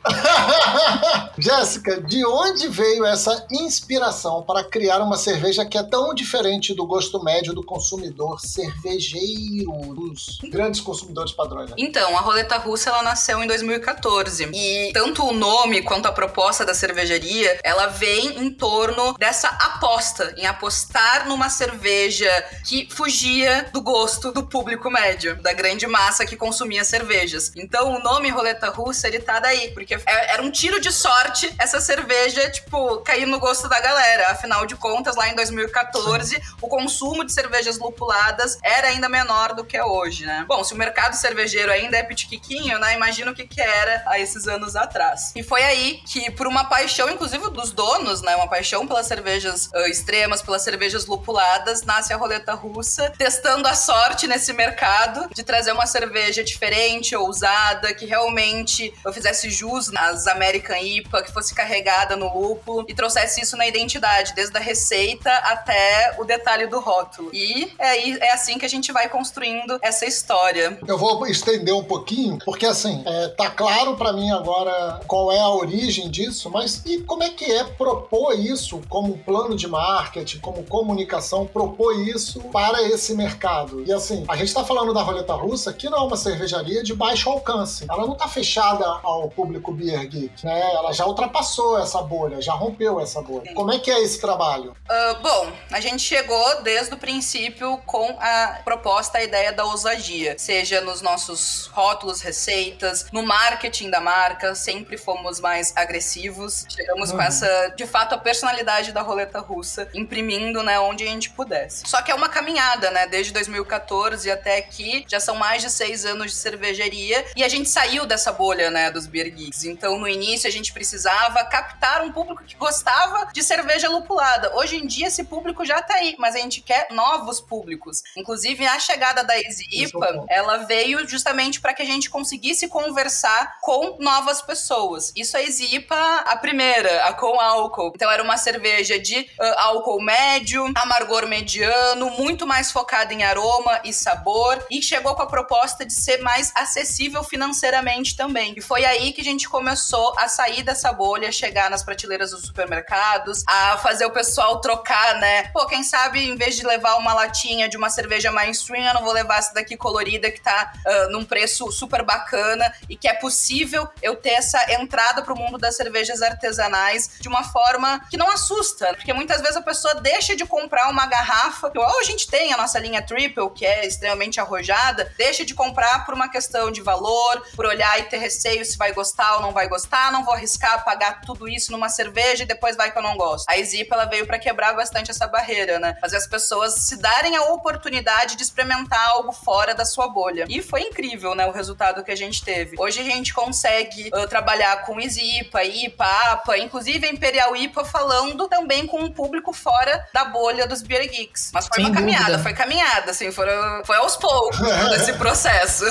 Jéssica, 1.38 2.02
de 2.02 2.26
onde 2.26 2.68
veio 2.70 3.06
essa 3.06 3.46
inspiração 3.52 4.44
para 4.44 4.64
criar 4.64 5.00
uma 5.00 5.18
cerveja 5.18 5.66
que 5.66 5.78
é 5.78 5.84
tão 5.84 6.14
diferente 6.14 6.74
do 6.74 6.86
gosto 6.86 7.24
médio 7.24 7.54
do 7.54 7.64
consumidor 7.64 8.40
cervejeiro, 8.40 9.72
dos 9.96 10.40
grandes 10.50 10.82
consumidores 10.82 11.32
padrões? 11.32 11.70
né? 11.70 11.76
Então, 11.78 12.18
a 12.18 12.22
roleta 12.22 12.58
russa 12.58 12.90
ela 12.90 13.04
nasceu 13.04 13.42
em 13.44 13.48
2014 13.48 14.50
e 14.54 14.92
tanto 14.94 15.24
o 15.26 15.34
nome 15.34 15.82
quanto 15.82 16.08
a 16.08 16.12
proposta 16.12 16.66
da 16.66 16.74
cervejaria, 16.74 17.60
ela 17.64 17.88
vem 17.88 18.40
em 18.44 18.52
torno 18.52 19.14
dessa 19.18 19.48
aposta, 19.48 20.34
em 20.38 20.46
apostar 20.46 21.28
numa 21.28 21.50
cerveja 21.50 22.30
que 22.66 22.88
fugia 22.92 23.70
do 23.72 23.82
gosto 23.82 24.32
do 24.32 24.44
público 24.44 24.90
médio, 24.90 25.36
da 25.42 25.54
grande 25.54 25.88
massa 25.88 26.26
que 26.26 26.36
consumia 26.36 26.84
cervejas. 26.84 27.52
Então 27.56 27.96
o 27.96 28.00
nome 28.00 28.30
roleta 28.30 28.70
russa, 28.70 29.08
ele 29.08 29.20
tá 29.20 29.40
daí, 29.40 29.72
porque 29.72 29.96
é, 29.96 30.34
era 30.34 30.42
um 30.42 30.52
tiro 30.52 30.80
de 30.80 30.92
sorte 30.92 31.54
essa 31.58 31.80
cerveja, 31.80 32.50
tipo, 32.50 32.98
cair 33.00 33.26
no 33.26 33.40
gosto 33.40 33.68
da 33.70 33.80
galera. 33.80 34.32
Afinal 34.32 34.66
de 34.66 34.76
contas, 34.76 35.16
lá 35.16 35.30
em 35.30 35.36
2014, 35.36 36.42
o 36.62 36.68
consumo 36.68 37.24
de 37.24 37.32
cervejas 37.32 37.78
lupuladas 37.78 38.58
era 38.64 38.88
ainda 38.88 39.08
menor 39.08 39.54
do 39.54 39.64
que 39.64 39.78
é 39.78 39.84
hoje, 39.84 40.26
né? 40.26 40.46
Bom, 40.48 40.64
se 40.64 40.74
o 40.74 40.78
mercado 40.78 41.14
cervejeiro 41.16 41.72
ainda 41.72 41.98
é 41.98 42.04
pitiquiquinho, 42.04 42.78
né? 42.80 42.94
Imagina 42.96 43.32
o 43.32 43.36
que 43.36 43.48
que 43.48 43.62
era 43.62 44.04
há 44.08 44.20
esses 44.20 44.48
anos 44.48 44.76
atrás. 44.76 45.32
E 45.36 45.44
foi 45.44 45.64
aí 45.64 46.02
que, 46.08 46.32
por 46.32 46.48
uma 46.48 46.66
paixão, 46.66 47.10
inclusive 47.10 47.50
dos 47.52 47.72
donos, 47.72 48.22
né? 48.22 48.36
Uma 48.36 48.48
paixão 48.48 48.88
pelas 48.88 49.08
cervejas 49.08 49.68
uh, 49.68 49.88
extremas, 49.88 50.42
pelas 50.42 50.62
cervejas 50.62 51.06
lupuladas, 51.06 51.84
nasce 51.84 52.14
a 52.14 52.18
roleta 52.18 52.43
russa, 52.52 53.10
testando 53.18 53.66
a 53.66 53.74
sorte 53.74 54.28
nesse 54.28 54.52
mercado 54.52 55.34
de 55.34 55.44
trazer 55.44 55.72
uma 55.72 55.86
cerveja 55.86 56.44
diferente, 56.44 57.16
ousada, 57.16 57.94
que 57.94 58.06
realmente 58.06 58.94
fizesse 59.14 59.50
jus 59.50 59.90
nas 59.90 60.28
American 60.28 60.76
IPA, 60.76 61.24
que 61.24 61.32
fosse 61.32 61.56
carregada 61.56 62.18
no 62.18 62.38
lúpulo 62.38 62.84
e 62.88 62.94
trouxesse 62.94 63.42
isso 63.42 63.56
na 63.56 63.66
identidade, 63.66 64.34
desde 64.36 64.58
a 64.58 64.60
receita 64.60 65.32
até 65.32 66.16
o 66.20 66.26
detalhe 66.26 66.68
do 66.68 66.80
rótulo. 66.80 67.30
E 67.34 67.72
é, 67.80 68.10
é 68.10 68.34
assim 68.34 68.58
que 68.58 68.66
a 68.66 68.70
gente 68.70 68.92
vai 68.92 69.08
construindo 69.08 69.80
essa 69.82 70.06
história. 70.06 70.78
Eu 70.86 70.98
vou 70.98 71.26
estender 71.28 71.74
um 71.74 71.84
pouquinho, 71.84 72.38
porque 72.44 72.66
assim, 72.66 73.04
é, 73.06 73.28
tá 73.30 73.50
claro 73.50 73.96
para 73.96 74.12
mim 74.12 74.32
agora 74.32 75.00
qual 75.08 75.32
é 75.32 75.40
a 75.40 75.50
origem 75.50 76.10
disso, 76.10 76.50
mas 76.50 76.82
e 76.86 77.00
como 77.02 77.24
é 77.24 77.30
que 77.30 77.46
é 77.46 77.64
propor 77.64 78.38
isso 78.38 78.82
como 78.90 79.18
plano 79.20 79.56
de 79.56 79.68
marketing, 79.68 80.40
como 80.40 80.64
comunicação, 80.64 81.46
propor 81.46 82.00
isso 82.00 82.33
para 82.40 82.82
esse 82.84 83.14
mercado? 83.16 83.84
E 83.86 83.92
assim, 83.92 84.26
a 84.28 84.36
gente 84.36 84.54
tá 84.54 84.64
falando 84.64 84.94
da 84.94 85.02
roleta 85.02 85.34
russa, 85.34 85.74
que 85.74 85.90
não 85.90 86.00
é 86.00 86.02
uma 86.02 86.18
cervejaria 86.18 86.84
de 86.84 86.94
baixo 86.94 87.30
alcance. 87.30 87.86
Ela 87.90 88.06
não 88.06 88.16
tá 88.16 88.28
fechada 88.28 88.86
ao 89.04 89.30
público 89.30 89.72
beer 89.72 90.08
geek, 90.08 90.46
né? 90.46 90.74
Ela 90.74 90.92
já 90.92 91.06
ultrapassou 91.06 91.80
essa 91.80 92.02
bolha, 92.02 92.42
já 92.42 92.54
rompeu 92.54 93.00
essa 93.00 93.22
bolha. 93.22 93.54
Como 93.54 93.72
é 93.72 93.80
que 93.80 93.92
é 93.92 94.02
esse 94.02 94.20
trabalho? 94.20 94.72
Uh, 94.72 95.22
bom, 95.22 95.52
a 95.72 95.80
gente 95.80 96.02
chegou 96.02 96.62
desde 96.62 96.94
o 96.94 96.98
princípio 96.98 97.78
com 97.86 98.18
a 98.20 98.60
proposta, 98.64 99.18
a 99.18 99.24
ideia 99.24 99.52
da 99.52 99.66
ousadia, 99.66 100.36
seja 100.38 100.82
nos 100.82 101.02
nossos 101.02 101.68
rótulos, 101.68 102.22
receitas, 102.22 103.08
no 103.12 103.24
marketing 103.24 103.90
da 103.90 104.00
marca, 104.00 104.56
sempre 104.56 104.98
fomos 104.98 105.40
mais 105.40 105.74
agressivos. 105.76 106.66
Chegamos 106.70 107.10
uhum. 107.10 107.18
com 107.18 107.24
essa, 107.24 107.74
de 107.76 107.86
fato, 107.86 108.16
a 108.16 108.18
personalidade 108.18 108.92
da 108.92 109.02
roleta 109.02 109.40
russa, 109.40 109.88
imprimindo, 109.94 110.64
né, 110.64 110.80
onde 110.80 111.04
a 111.04 111.08
gente 111.08 111.30
pudesse. 111.30 111.84
Só 111.88 112.02
que 112.02 112.12
é 112.12 112.16
uma 112.16 112.23
caminhada, 112.30 112.92
né, 112.92 113.08
desde 113.08 113.34
2014 113.34 114.30
até 114.30 114.58
aqui, 114.58 115.06
já 115.08 115.20
são 115.20 115.36
mais 115.36 115.62
de 115.62 115.70
seis 115.70 116.06
anos 116.06 116.32
de 116.32 116.38
cervejaria 116.38 117.26
e 117.36 117.44
a 117.44 117.50
gente 117.50 117.70
saiu 117.70 118.06
dessa 118.06 118.32
bolha, 118.32 118.70
né, 118.70 118.92
dos 118.92 119.08
beer 119.08 119.30
geeks. 119.30 119.64
Então, 119.64 119.98
no 119.98 120.08
início, 120.08 120.48
a 120.48 120.52
gente 120.52 120.74
precisava 120.74 121.44
captar 121.46 122.04
um 122.04 122.12
público 122.12 122.44
que 122.44 122.56
gostava 122.56 123.32
de 123.34 123.44
cerveja 123.44 123.90
lupulada. 123.90 124.56
Hoje 124.56 124.78
em 124.78 124.86
dia, 124.86 125.08
esse 125.08 125.24
público 125.24 125.66
já 125.66 125.82
tá 125.82 125.96
aí, 125.96 126.16
mas 126.18 126.36
a 126.36 126.40
gente 126.40 126.62
quer 126.62 126.88
novos 126.92 127.40
públicos. 127.40 128.04
Inclusive, 128.18 128.66
a 128.66 128.80
chegada 128.80 129.24
da 129.24 129.38
Easy 129.40 129.66
IPA, 129.72 130.26
ela 130.30 130.58
veio 130.60 131.08
justamente 131.08 131.60
para 131.60 131.74
que 131.74 131.82
a 131.82 131.86
gente 131.86 132.10
conseguisse 132.10 132.68
conversar 132.68 133.58
com 133.62 133.98
novas 134.00 134.42
pessoas. 134.42 135.12
Isso 135.16 135.38
a 135.38 135.42
Easy 135.42 135.76
IPA, 135.76 136.24
a 136.26 136.38
primeira, 136.38 137.06
a 137.06 137.14
com 137.14 137.40
álcool. 137.40 137.92
Então, 137.96 138.10
era 138.10 138.24
uma 138.24 138.38
cerveja 138.38 139.00
de 139.00 139.20
uh, 139.20 139.44
álcool 139.58 140.02
médio, 140.02 140.72
amargor 140.76 141.28
mediano, 141.28 142.03
muito 142.12 142.46
mais 142.46 142.72
focada 142.72 143.14
em 143.14 143.24
aroma 143.24 143.80
e 143.84 143.94
sabor, 143.94 144.64
e 144.70 144.82
chegou 144.82 145.16
com 145.16 145.22
a 145.22 145.28
proposta 145.28 145.86
de 145.86 145.94
ser 145.94 146.18
mais 146.18 146.52
acessível 146.56 147.24
financeiramente 147.24 148.16
também. 148.16 148.54
E 148.58 148.62
foi 148.62 148.86
aí 148.86 149.12
que 149.12 149.22
a 149.22 149.24
gente 149.24 149.48
começou 149.48 150.14
a 150.18 150.28
sair 150.28 150.64
dessa 150.64 150.92
bolha, 150.92 151.32
chegar 151.32 151.70
nas 151.70 151.84
prateleiras 151.84 152.32
dos 152.32 152.42
supermercados, 152.42 153.44
a 153.48 153.78
fazer 153.78 154.06
o 154.06 154.12
pessoal 154.12 154.60
trocar, 154.62 155.16
né? 155.20 155.44
Pô, 155.54 155.66
quem 155.66 155.84
sabe 155.84 156.28
em 156.28 156.36
vez 156.36 156.56
de 156.56 156.66
levar 156.66 156.96
uma 156.96 157.14
latinha 157.14 157.68
de 157.68 157.78
uma 157.78 157.90
cerveja 157.90 158.32
mainstream, 158.32 158.86
eu 158.86 158.94
não 158.94 159.04
vou 159.04 159.14
levar 159.14 159.38
essa 159.38 159.54
daqui 159.54 159.76
colorida 159.78 160.32
que 160.32 160.42
tá 160.42 160.74
uh, 160.86 161.12
num 161.12 161.26
preço 161.26 161.72
super 161.72 162.04
bacana 162.04 162.74
e 162.90 162.96
que 162.96 163.08
é 163.08 163.14
possível 163.14 163.88
eu 164.02 164.16
ter 164.16 164.32
essa 164.32 164.72
entrada 164.74 165.22
pro 165.22 165.36
mundo 165.36 165.58
das 165.58 165.76
cervejas 165.76 166.22
artesanais 166.22 167.12
de 167.20 167.28
uma 167.28 167.44
forma 167.44 168.02
que 168.10 168.18
não 168.18 168.30
assusta, 168.30 168.94
porque 168.96 169.14
muitas 169.14 169.42
vezes 169.42 169.58
a 169.58 169.62
pessoa 169.62 169.96
deixa 169.96 170.36
de 170.36 170.46
comprar 170.46 170.90
uma 170.90 171.06
garrafa, 171.06 171.70
igual 171.94 172.02
a 172.02 172.04
gente 172.04 172.28
tem 172.28 172.52
a 172.52 172.58
nossa 172.58 172.80
linha 172.80 173.02
Triple, 173.02 173.52
que 173.52 173.66
é 173.66 173.86
extremamente 173.86 174.40
arrojada, 174.40 175.14
deixa 175.16 175.46
de 175.46 175.54
comprar 175.54 176.06
por 176.06 176.16
uma 176.16 176.28
questão 176.28 176.72
de 176.72 176.82
valor, 176.82 177.44
por 177.56 177.68
olhar 177.68 178.00
e 178.00 178.04
ter 178.04 178.18
receio 178.18 178.66
se 178.66 178.78
vai 178.78 178.92
gostar 178.94 179.36
ou 179.36 179.42
não 179.42 179.52
vai 179.52 179.68
gostar, 179.68 180.12
não 180.12 180.26
vou 180.26 180.34
arriscar 180.34 180.84
pagar 180.84 181.22
tudo 181.22 181.48
isso 181.48 181.72
numa 181.72 181.90
cerveja 181.90 182.44
e 182.44 182.48
depois 182.48 182.76
vai 182.76 182.92
que 182.92 182.98
eu 182.98 183.04
não 183.04 183.16
gosto. 183.16 183.46
A 183.48 183.62
Zipa 183.62 183.94
ela 183.96 184.06
veio 184.06 184.26
para 184.26 184.40
quebrar 184.40 184.74
bastante 184.74 185.12
essa 185.12 185.28
barreira, 185.28 185.80
né? 185.80 185.96
Fazer 186.02 186.18
as 186.18 186.26
pessoas 186.26 186.74
se 186.74 186.98
darem 186.98 187.36
a 187.36 187.44
oportunidade 187.44 188.36
de 188.36 188.44
experimentar 188.44 189.10
algo 189.10 189.32
fora 189.32 189.76
da 189.76 189.86
sua 189.86 190.08
bolha. 190.08 190.46
E 190.50 190.62
foi 190.62 190.82
incrível, 190.82 191.36
né, 191.36 191.46
o 191.46 191.52
resultado 191.52 192.04
que 192.04 192.12
a 192.12 192.16
gente 192.16 192.44
teve. 192.44 192.76
Hoje 192.80 193.02
a 193.02 193.04
gente 193.04 193.34
consegue 193.34 194.10
uh, 194.14 194.28
trabalhar 194.28 194.86
com 194.86 195.00
Isipa, 195.00 195.64
IPA, 195.64 196.06
APA, 196.32 196.58
inclusive 196.58 197.06
a 197.06 197.10
Imperial 197.10 197.56
IPA 197.56 197.86
falando 197.86 198.48
também 198.48 198.88
com 198.88 199.00
um 199.00 199.12
público 199.12 199.54
fora 199.54 200.08
da 200.14 200.26
bolha 200.26 200.66
dos 200.66 200.82
Beer 200.82 201.08
Geeks. 201.10 201.52
Mas 201.54 201.68
foi 201.68 201.83
Sem 201.84 201.92
uma 201.92 202.00
dúvida. 202.02 202.18
caminhada, 202.18 202.40
foi 202.44 202.54
caminhada, 202.54 203.12
assim, 203.12 203.32
foi, 203.32 203.46
foi 203.86 203.96
aos 203.98 204.16
poucos 204.16 204.60
esse 204.96 205.14
processo. 205.20 205.86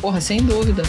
Porra, 0.00 0.20
sem 0.20 0.38
dúvida. 0.42 0.82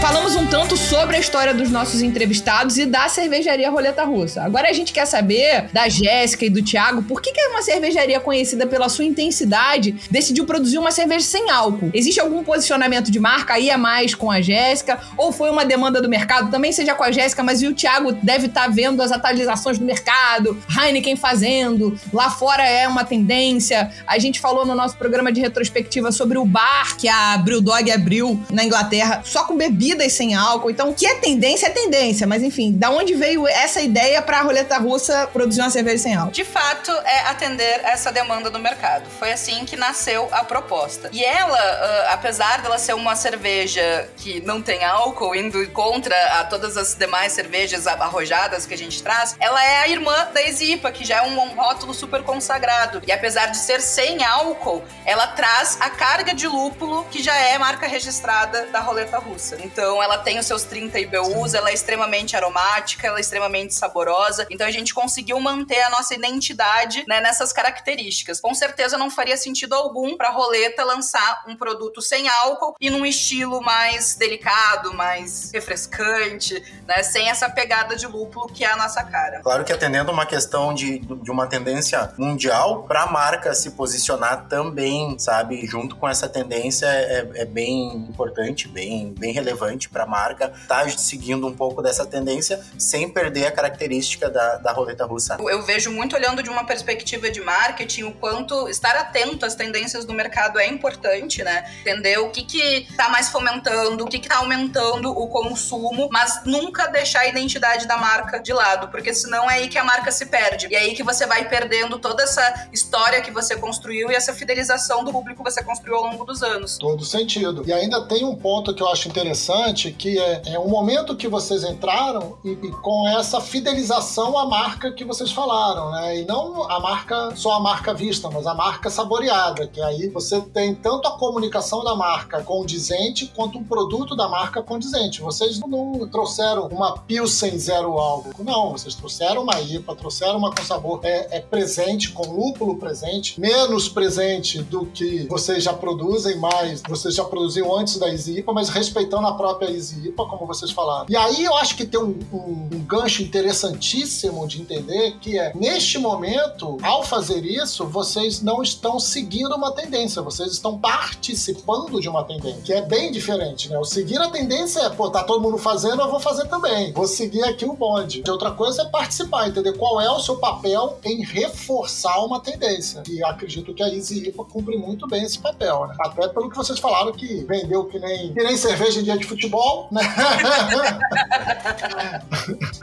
Falamos 0.00 0.34
um 0.34 0.46
tanto 0.46 0.78
sobre 0.78 1.16
a 1.16 1.20
história 1.20 1.52
dos 1.52 1.70
nossos 1.70 2.00
entrevistados 2.00 2.78
e 2.78 2.86
da 2.86 3.06
cervejaria 3.10 3.70
Roleta 3.70 4.02
Russa. 4.02 4.42
Agora 4.42 4.70
a 4.70 4.72
gente 4.72 4.94
quer 4.94 5.04
saber 5.04 5.68
da 5.74 5.90
Jéssica 5.90 6.46
e 6.46 6.50
do 6.50 6.62
Thiago 6.62 7.02
por 7.02 7.20
que, 7.20 7.30
que 7.32 7.40
uma 7.48 7.60
cervejaria 7.60 8.18
conhecida 8.18 8.66
pela 8.66 8.88
sua 8.88 9.04
intensidade 9.04 9.94
decidiu 10.10 10.46
produzir 10.46 10.78
uma 10.78 10.90
cerveja 10.90 11.26
sem 11.26 11.50
álcool. 11.50 11.90
Existe 11.92 12.18
algum 12.18 12.42
posicionamento 12.42 13.10
de 13.10 13.20
marca 13.20 13.54
aí 13.54 13.70
a 13.70 13.76
mais 13.76 14.14
com 14.14 14.30
a 14.30 14.40
Jéssica? 14.40 14.98
Ou 15.18 15.32
foi 15.32 15.50
uma 15.50 15.66
demanda 15.66 16.00
do 16.00 16.08
mercado? 16.08 16.50
Também 16.50 16.72
seja 16.72 16.94
com 16.94 17.04
a 17.04 17.12
Jéssica, 17.12 17.42
mas 17.42 17.62
o 17.62 17.74
Thiago 17.74 18.12
deve 18.12 18.46
estar 18.46 18.62
tá 18.62 18.68
vendo 18.68 19.02
as 19.02 19.12
atualizações 19.12 19.78
do 19.78 19.84
mercado, 19.84 20.56
Heineken 20.82 21.14
fazendo, 21.14 21.98
lá 22.10 22.30
fora 22.30 22.66
é 22.66 22.88
uma 22.88 23.04
tendência. 23.04 23.90
A 24.06 24.18
gente 24.18 24.40
falou 24.40 24.64
no 24.64 24.74
nosso 24.74 24.96
programa 24.96 25.30
de 25.30 25.42
retrospectiva 25.42 26.10
sobre 26.10 26.38
o 26.38 26.44
bar 26.46 26.96
que 26.96 27.06
a 27.06 27.36
Brewdog 27.36 27.90
abriu 27.92 28.42
na 28.50 28.64
Inglaterra, 28.64 29.20
só 29.24 29.44
com 29.44 29.54
bebida 29.54 29.89
bebidas 29.90 30.12
sem 30.12 30.34
álcool. 30.34 30.70
Então, 30.70 30.92
que 30.92 31.06
é 31.06 31.14
tendência, 31.16 31.66
é 31.66 31.70
tendência. 31.70 32.26
Mas 32.26 32.42
enfim, 32.42 32.72
da 32.72 32.90
onde 32.90 33.14
veio 33.14 33.46
essa 33.46 33.80
ideia 33.80 34.22
para 34.22 34.38
a 34.38 34.42
roleta 34.42 34.78
russa 34.78 35.28
produzir 35.32 35.60
uma 35.60 35.70
cerveja 35.70 36.02
sem 36.02 36.14
álcool? 36.14 36.32
De 36.32 36.44
fato, 36.44 36.90
é 36.90 37.20
atender 37.28 37.80
essa 37.84 38.12
demanda 38.12 38.50
do 38.50 38.58
mercado. 38.58 39.08
Foi 39.18 39.32
assim 39.32 39.64
que 39.64 39.76
nasceu 39.76 40.28
a 40.32 40.44
proposta. 40.44 41.10
E 41.12 41.24
ela, 41.24 41.58
uh, 41.58 42.12
apesar 42.12 42.62
dela 42.62 42.78
ser 42.78 42.94
uma 42.94 43.16
cerveja 43.16 44.08
que 44.16 44.40
não 44.42 44.62
tem 44.62 44.84
álcool, 44.84 45.34
indo 45.34 45.68
contra 45.70 46.14
a 46.40 46.44
todas 46.44 46.76
as 46.76 46.94
demais 46.94 47.32
cervejas 47.32 47.86
arrojadas 47.86 48.66
que 48.66 48.74
a 48.74 48.78
gente 48.78 49.02
traz, 49.02 49.36
ela 49.40 49.62
é 49.64 49.82
a 49.82 49.88
irmã 49.88 50.28
da 50.32 50.42
Exipa, 50.42 50.90
que 50.90 51.04
já 51.04 51.18
é 51.18 51.22
um, 51.22 51.40
um 51.40 51.54
rótulo 51.54 51.94
super 51.94 52.22
consagrado. 52.22 53.02
E 53.06 53.12
apesar 53.12 53.46
de 53.46 53.56
ser 53.56 53.80
sem 53.80 54.22
álcool, 54.24 54.82
ela 55.04 55.26
traz 55.28 55.76
a 55.80 55.90
carga 55.90 56.34
de 56.34 56.46
lúpulo 56.46 57.04
que 57.10 57.22
já 57.22 57.34
é 57.34 57.58
marca 57.58 57.86
registrada 57.86 58.66
da 58.66 58.80
roleta 58.80 59.18
russa. 59.18 59.58
Então, 59.62 59.79
então 59.80 60.02
ela 60.02 60.18
tem 60.18 60.38
os 60.38 60.44
seus 60.44 60.62
30 60.64 61.00
IBUs, 61.00 61.54
ela 61.54 61.70
é 61.70 61.72
extremamente 61.72 62.36
aromática, 62.36 63.06
ela 63.06 63.16
é 63.16 63.20
extremamente 63.22 63.72
saborosa. 63.72 64.46
Então 64.50 64.66
a 64.66 64.70
gente 64.70 64.92
conseguiu 64.92 65.40
manter 65.40 65.80
a 65.80 65.88
nossa 65.88 66.14
identidade 66.14 67.02
né, 67.08 67.18
nessas 67.18 67.50
características. 67.50 68.38
Com 68.42 68.54
certeza 68.54 68.98
não 68.98 69.10
faria 69.10 69.38
sentido 69.38 69.74
algum 69.74 70.18
para 70.18 70.28
Roleta 70.28 70.84
lançar 70.84 71.44
um 71.48 71.56
produto 71.56 72.02
sem 72.02 72.28
álcool 72.28 72.74
e 72.78 72.90
num 72.90 73.06
estilo 73.06 73.62
mais 73.62 74.16
delicado, 74.16 74.92
mais 74.92 75.50
refrescante, 75.50 76.62
né, 76.86 77.02
sem 77.02 77.30
essa 77.30 77.48
pegada 77.48 77.96
de 77.96 78.06
lúpulo 78.06 78.48
que 78.48 78.66
é 78.66 78.70
a 78.70 78.76
nossa 78.76 79.02
cara. 79.02 79.40
Claro 79.40 79.64
que 79.64 79.72
atendendo 79.72 80.12
uma 80.12 80.26
questão 80.26 80.74
de, 80.74 80.98
de 80.98 81.30
uma 81.30 81.46
tendência 81.46 82.12
mundial, 82.18 82.82
para 82.82 83.04
a 83.04 83.06
marca 83.06 83.54
se 83.54 83.70
posicionar 83.70 84.46
também, 84.46 85.18
sabe, 85.18 85.64
junto 85.64 85.96
com 85.96 86.06
essa 86.06 86.28
tendência 86.28 86.84
é, 86.84 87.26
é 87.34 87.44
bem 87.46 87.96
importante, 87.96 88.68
bem, 88.68 89.14
bem 89.18 89.32
relevante 89.32 89.69
relevante 89.70 89.88
para 89.88 90.04
a 90.04 90.06
marca, 90.06 90.52
tá 90.66 90.88
seguindo 90.88 91.46
um 91.46 91.54
pouco 91.54 91.82
dessa 91.82 92.04
tendência 92.04 92.62
sem 92.78 93.08
perder 93.08 93.46
a 93.46 93.52
característica 93.52 94.28
da, 94.28 94.56
da 94.56 94.72
roleta 94.72 95.04
russa. 95.04 95.36
Eu 95.40 95.62
vejo 95.62 95.90
muito 95.90 96.16
olhando 96.16 96.42
de 96.42 96.50
uma 96.50 96.64
perspectiva 96.64 97.30
de 97.30 97.40
marketing 97.40 98.04
o 98.04 98.12
quanto 98.12 98.68
estar 98.68 98.96
atento 98.96 99.46
às 99.46 99.54
tendências 99.54 100.04
do 100.04 100.12
mercado 100.12 100.58
é 100.58 100.66
importante, 100.66 101.42
né? 101.42 101.70
Entender 101.80 102.18
o 102.18 102.30
que 102.30 102.42
que 102.42 102.88
tá 102.96 103.08
mais 103.08 103.28
fomentando, 103.28 104.04
o 104.04 104.08
que 104.08 104.18
que 104.18 104.28
tá 104.28 104.38
aumentando 104.38 105.10
o 105.10 105.28
consumo, 105.28 106.08
mas 106.10 106.42
nunca 106.44 106.88
deixar 106.88 107.20
a 107.20 107.26
identidade 107.26 107.86
da 107.86 107.96
marca 107.96 108.38
de 108.38 108.52
lado, 108.52 108.88
porque 108.88 109.12
senão 109.14 109.50
é 109.50 109.54
aí 109.54 109.68
que 109.68 109.78
a 109.78 109.84
marca 109.84 110.10
se 110.10 110.26
perde. 110.26 110.68
E 110.70 110.74
é 110.74 110.80
aí 110.80 110.94
que 110.94 111.02
você 111.02 111.26
vai 111.26 111.48
perdendo 111.48 111.98
toda 111.98 112.22
essa 112.22 112.68
história 112.72 113.20
que 113.20 113.30
você 113.30 113.56
construiu 113.56 114.10
e 114.10 114.14
essa 114.14 114.32
fidelização 114.32 115.04
do 115.04 115.12
público 115.12 115.42
que 115.42 115.50
você 115.50 115.62
construiu 115.62 115.96
ao 115.96 116.04
longo 116.04 116.24
dos 116.24 116.42
anos. 116.42 116.78
Todo 116.78 117.04
sentido. 117.04 117.62
E 117.66 117.72
ainda 117.72 118.06
tem 118.06 118.24
um 118.24 118.34
ponto 118.34 118.74
que 118.74 118.82
eu 118.82 118.88
acho 118.88 119.08
interessante, 119.08 119.59
que 119.96 120.18
é, 120.18 120.42
é 120.46 120.58
o 120.58 120.68
momento 120.68 121.16
que 121.16 121.28
vocês 121.28 121.64
entraram 121.64 122.38
e, 122.44 122.50
e, 122.50 122.70
com 122.82 123.08
essa 123.08 123.40
fidelização 123.40 124.38
à 124.38 124.46
marca 124.46 124.90
que 124.92 125.04
vocês 125.04 125.30
falaram, 125.30 125.90
né? 125.90 126.20
E 126.20 126.24
não 126.24 126.70
a 126.70 126.80
marca, 126.80 127.34
só 127.36 127.52
a 127.52 127.60
marca 127.60 127.92
vista, 127.94 128.30
mas 128.30 128.46
a 128.46 128.54
marca 128.54 128.90
saboreada, 128.90 129.66
que 129.66 129.80
aí 129.82 130.08
você 130.08 130.40
tem 130.40 130.74
tanto 130.74 131.06
a 131.08 131.18
comunicação 131.18 131.84
da 131.84 131.94
marca 131.94 132.42
condizente 132.42 133.30
quanto 133.34 133.58
o 133.58 133.64
produto 133.64 134.16
da 134.16 134.28
marca 134.28 134.62
condizente. 134.62 135.20
Vocês 135.20 135.60
não 135.60 136.08
trouxeram 136.08 136.66
uma 136.68 136.98
Pilsen 136.98 137.58
zero 137.58 137.98
álcool, 137.98 138.44
não. 138.44 138.72
Vocês 138.72 138.94
trouxeram 138.94 139.42
uma 139.42 139.60
IPA, 139.60 139.94
trouxeram 139.96 140.38
uma 140.38 140.50
com 140.54 140.62
sabor 140.64 141.00
é, 141.02 141.28
é 141.30 141.40
presente, 141.40 142.12
com 142.12 142.30
lúpulo 142.30 142.76
presente, 142.76 143.40
menos 143.40 143.88
presente 143.88 144.62
do 144.62 144.86
que 144.86 145.26
vocês 145.28 145.62
já 145.62 145.72
produzem, 145.72 146.36
mais 146.38 146.82
vocês 146.88 147.14
já 147.14 147.24
produziam 147.24 147.76
antes 147.76 147.98
da 147.98 148.08
IPA, 148.08 148.52
mas 148.52 148.68
respeitando 148.68 149.26
a 149.26 149.34
própria 149.40 149.70
Easy 149.70 150.12
como 150.16 150.46
vocês 150.46 150.70
falaram. 150.70 151.06
E 151.08 151.16
aí 151.16 151.44
eu 151.44 151.54
acho 151.56 151.76
que 151.76 151.86
tem 151.86 151.98
um, 151.98 152.18
um, 152.32 152.68
um 152.72 152.84
gancho 152.84 153.22
interessantíssimo 153.22 154.46
de 154.46 154.60
entender 154.60 155.16
que 155.20 155.38
é, 155.38 155.52
neste 155.54 155.98
momento, 155.98 156.76
ao 156.82 157.02
fazer 157.02 157.44
isso, 157.44 157.86
vocês 157.86 158.42
não 158.42 158.62
estão 158.62 158.98
seguindo 158.98 159.54
uma 159.54 159.72
tendência, 159.72 160.20
vocês 160.22 160.52
estão 160.52 160.78
participando 160.78 162.00
de 162.00 162.08
uma 162.08 162.24
tendência, 162.24 162.60
que 162.62 162.72
é 162.72 162.82
bem 162.82 163.10
diferente, 163.10 163.68
né? 163.68 163.78
O 163.78 163.84
seguir 163.84 164.18
a 164.18 164.28
tendência 164.28 164.80
é, 164.80 164.90
pô, 164.90 165.10
tá 165.10 165.24
todo 165.24 165.40
mundo 165.42 165.58
fazendo, 165.58 166.02
eu 166.02 166.10
vou 166.10 166.20
fazer 166.20 166.46
também. 166.48 166.92
Vou 166.92 167.06
seguir 167.06 167.42
aqui 167.44 167.64
o 167.64 167.72
bonde. 167.72 168.22
E 168.26 168.30
outra 168.30 168.50
coisa 168.50 168.82
é 168.82 168.84
participar, 168.86 169.48
entender 169.48 169.72
qual 169.72 170.00
é 170.00 170.10
o 170.10 170.20
seu 170.20 170.36
papel 170.36 170.98
em 171.04 171.24
reforçar 171.24 172.24
uma 172.24 172.40
tendência. 172.40 173.02
E 173.08 173.22
acredito 173.24 173.72
que 173.72 173.82
a 173.82 173.88
Easy 173.88 174.28
IPA 174.28 174.44
cumpre 174.44 174.76
muito 174.76 175.06
bem 175.06 175.24
esse 175.24 175.38
papel, 175.38 175.86
né? 175.86 175.94
Até 176.00 176.28
pelo 176.28 176.50
que 176.50 176.56
vocês 176.56 176.78
falaram 176.78 177.12
que 177.12 177.44
vendeu 177.44 177.84
que 177.84 177.98
nem, 177.98 178.32
que 178.32 178.42
nem 178.42 178.56
cerveja 178.56 179.00
em 179.00 179.04
dia 179.04 179.16
de 179.16 179.26
futebol, 179.30 179.88
né? 179.90 180.02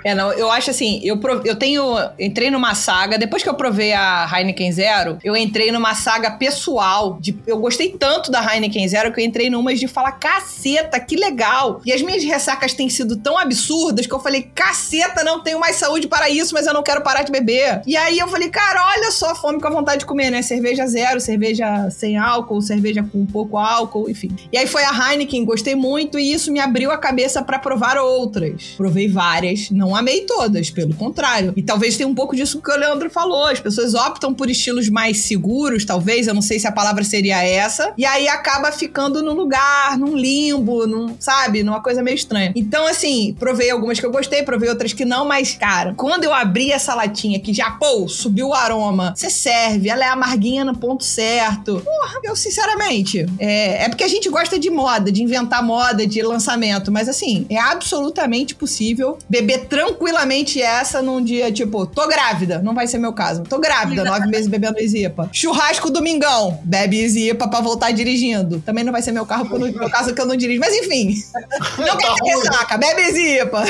é, 0.03 0.15
não, 0.15 0.31
eu 0.33 0.49
acho 0.49 0.71
assim, 0.71 0.99
eu, 1.03 1.19
eu 1.43 1.55
tenho. 1.55 1.83
Entrei 2.19 2.49
numa 2.49 2.73
saga, 2.73 3.17
depois 3.17 3.43
que 3.43 3.49
eu 3.49 3.53
provei 3.53 3.93
a 3.93 4.27
Heineken 4.31 4.71
Zero, 4.71 5.17
eu 5.23 5.35
entrei 5.35 5.71
numa 5.71 5.93
saga 5.93 6.31
pessoal. 6.31 7.17
De, 7.19 7.37
eu 7.45 7.59
gostei 7.59 7.89
tanto 7.89 8.31
da 8.31 8.41
Heineken 8.41 8.87
Zero 8.87 9.13
que 9.13 9.21
eu 9.21 9.25
entrei 9.25 9.49
numas 9.49 9.79
de 9.79 9.87
falar, 9.87 10.13
caceta, 10.13 10.99
que 10.99 11.15
legal. 11.15 11.81
E 11.85 11.91
as 11.91 12.01
minhas 12.01 12.23
ressacas 12.23 12.73
têm 12.73 12.89
sido 12.89 13.17
tão 13.17 13.37
absurdas 13.37 14.07
que 14.07 14.13
eu 14.13 14.19
falei, 14.19 14.49
caceta, 14.55 15.23
não 15.23 15.43
tenho 15.43 15.59
mais 15.59 15.75
saúde 15.75 16.07
para 16.07 16.29
isso, 16.29 16.53
mas 16.53 16.65
eu 16.65 16.73
não 16.73 16.83
quero 16.83 17.01
parar 17.01 17.23
de 17.23 17.31
beber. 17.31 17.81
E 17.85 17.97
aí 17.97 18.17
eu 18.17 18.27
falei, 18.27 18.49
cara, 18.49 18.81
olha 18.95 19.11
só 19.11 19.31
a 19.31 19.35
fome 19.35 19.59
com 19.59 19.67
a 19.67 19.71
vontade 19.71 19.99
de 19.99 20.05
comer, 20.05 20.31
né? 20.31 20.41
Cerveja 20.41 20.87
zero, 20.87 21.19
cerveja 21.19 21.89
sem 21.89 22.17
álcool, 22.17 22.61
cerveja 22.61 23.03
com 23.03 23.25
pouco 23.25 23.57
álcool, 23.57 24.09
enfim. 24.09 24.35
E 24.51 24.57
aí 24.57 24.65
foi 24.65 24.83
a 24.83 25.11
Heineken, 25.11 25.43
gostei 25.43 25.75
muito 25.75 26.17
e 26.17 26.36
isso 26.37 26.51
me 26.51 26.59
abriu 26.59 26.91
a 26.91 26.97
cabeça 26.97 27.41
para 27.41 27.59
provar 27.59 27.97
outras. 27.97 28.73
Provei 28.77 29.07
várias, 29.07 29.69
não 29.69 29.95
amei 29.95 30.21
todas, 30.21 30.69
pelo 30.69 30.93
contrário. 30.93 31.53
E 31.55 31.61
talvez 31.61 31.97
tenha 31.97 32.07
um 32.07 32.15
pouco 32.15 32.35
disso 32.35 32.61
que 32.61 32.71
o 32.71 32.77
Leandro 32.77 33.09
falou. 33.09 33.45
As 33.45 33.59
pessoas 33.59 33.93
optam 33.93 34.33
por 34.33 34.49
estilos 34.49 34.89
mais 34.89 35.19
seguros, 35.21 35.85
talvez, 35.85 36.27
eu 36.27 36.33
não 36.33 36.41
sei 36.41 36.59
se 36.59 36.67
a 36.67 36.71
palavra 36.71 37.03
seria 37.03 37.43
essa, 37.43 37.93
e 37.97 38.05
aí 38.05 38.27
acaba 38.27 38.71
ficando 38.71 39.21
num 39.21 39.33
lugar, 39.33 39.97
num 39.97 40.15
limbo, 40.15 40.87
num, 40.87 41.15
sabe, 41.19 41.63
numa 41.63 41.81
coisa 41.81 42.01
meio 42.01 42.15
estranha. 42.15 42.53
Então, 42.55 42.87
assim, 42.87 43.35
provei 43.39 43.69
algumas 43.69 43.99
que 43.99 44.05
eu 44.05 44.11
gostei, 44.11 44.43
provei 44.43 44.69
outras 44.69 44.93
que 44.93 45.05
não, 45.05 45.25
mas, 45.25 45.53
cara, 45.53 45.93
quando 45.95 46.23
eu 46.23 46.33
abri 46.33 46.71
essa 46.71 46.93
latinha 46.93 47.39
que 47.39 47.53
já, 47.53 47.71
pô, 47.71 48.07
subiu 48.07 48.49
o 48.49 48.53
aroma, 48.53 49.13
você 49.15 49.29
serve, 49.29 49.89
ela 49.89 50.05
é 50.05 50.07
amarguinha 50.07 50.63
no 50.63 50.77
ponto 50.77 51.03
certo. 51.03 51.81
Porra, 51.83 52.19
eu 52.23 52.35
sinceramente, 52.35 53.25
é, 53.39 53.85
é 53.85 53.89
porque 53.89 54.03
a 54.03 54.07
gente 54.07 54.29
gosta 54.29 54.59
de 54.59 54.69
moda, 54.69 55.11
de 55.11 55.23
inventar 55.23 55.63
moda, 55.63 56.05
de 56.05 56.21
lançamento, 56.27 56.91
mas 56.91 57.09
assim, 57.09 57.45
é 57.49 57.57
absolutamente 57.57 58.55
possível 58.55 59.17
beber 59.29 59.65
tranquilamente 59.65 60.61
essa 60.61 61.01
num 61.01 61.23
dia, 61.23 61.51
tipo, 61.51 61.85
tô 61.85 62.07
grávida, 62.07 62.59
não 62.59 62.73
vai 62.73 62.87
ser 62.87 62.97
meu 62.97 63.13
caso. 63.13 63.43
Tô 63.43 63.59
grávida, 63.59 64.03
nove 64.03 64.27
meses 64.27 64.47
bebendo 64.47 64.79
Isipa. 64.79 65.29
Churrasco 65.31 65.89
domingão, 65.89 66.59
bebe 66.63 67.03
Isipa 67.03 67.47
pra 67.47 67.61
voltar 67.61 67.91
dirigindo. 67.91 68.59
Também 68.59 68.83
não 68.83 68.91
vai 68.91 69.01
ser 69.01 69.11
meu 69.11 69.25
carro, 69.25 69.57
no 69.57 69.71
meu 69.71 69.89
caso 69.89 70.13
que 70.13 70.21
eu 70.21 70.25
não 70.25 70.35
dirijo, 70.35 70.59
mas 70.59 70.73
enfim. 70.73 71.15
Não 71.77 71.95
quer 71.97 72.13
ter 72.13 72.23
ressaca, 72.23 72.77
bebe 72.77 73.01
Isipa. 73.01 73.63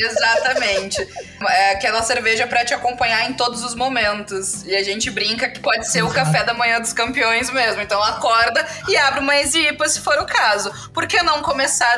Exatamente. 0.00 1.06
É 1.48 1.72
aquela 1.72 2.02
cerveja 2.02 2.46
para 2.46 2.64
te 2.64 2.72
acompanhar 2.72 3.28
em 3.28 3.34
todos 3.34 3.62
os 3.62 3.74
momentos. 3.74 4.64
E 4.64 4.74
a 4.74 4.82
gente 4.82 5.10
brinca 5.10 5.48
que 5.48 5.60
pode 5.60 5.90
ser 5.90 6.02
o 6.02 6.10
café 6.10 6.42
da 6.42 6.54
manhã 6.54 6.80
dos 6.80 6.92
campeões 6.92 7.50
mesmo. 7.50 7.82
Então 7.82 8.02
acorda 8.02 8.66
e 8.88 8.96
abre 8.96 9.20
uma 9.20 9.36
Exipa 9.36 9.88
se 9.88 10.00
for 10.00 10.18
o 10.18 10.26
caso. 10.26 10.72
Por 10.92 11.06
que 11.06 11.22
não 11.22 11.42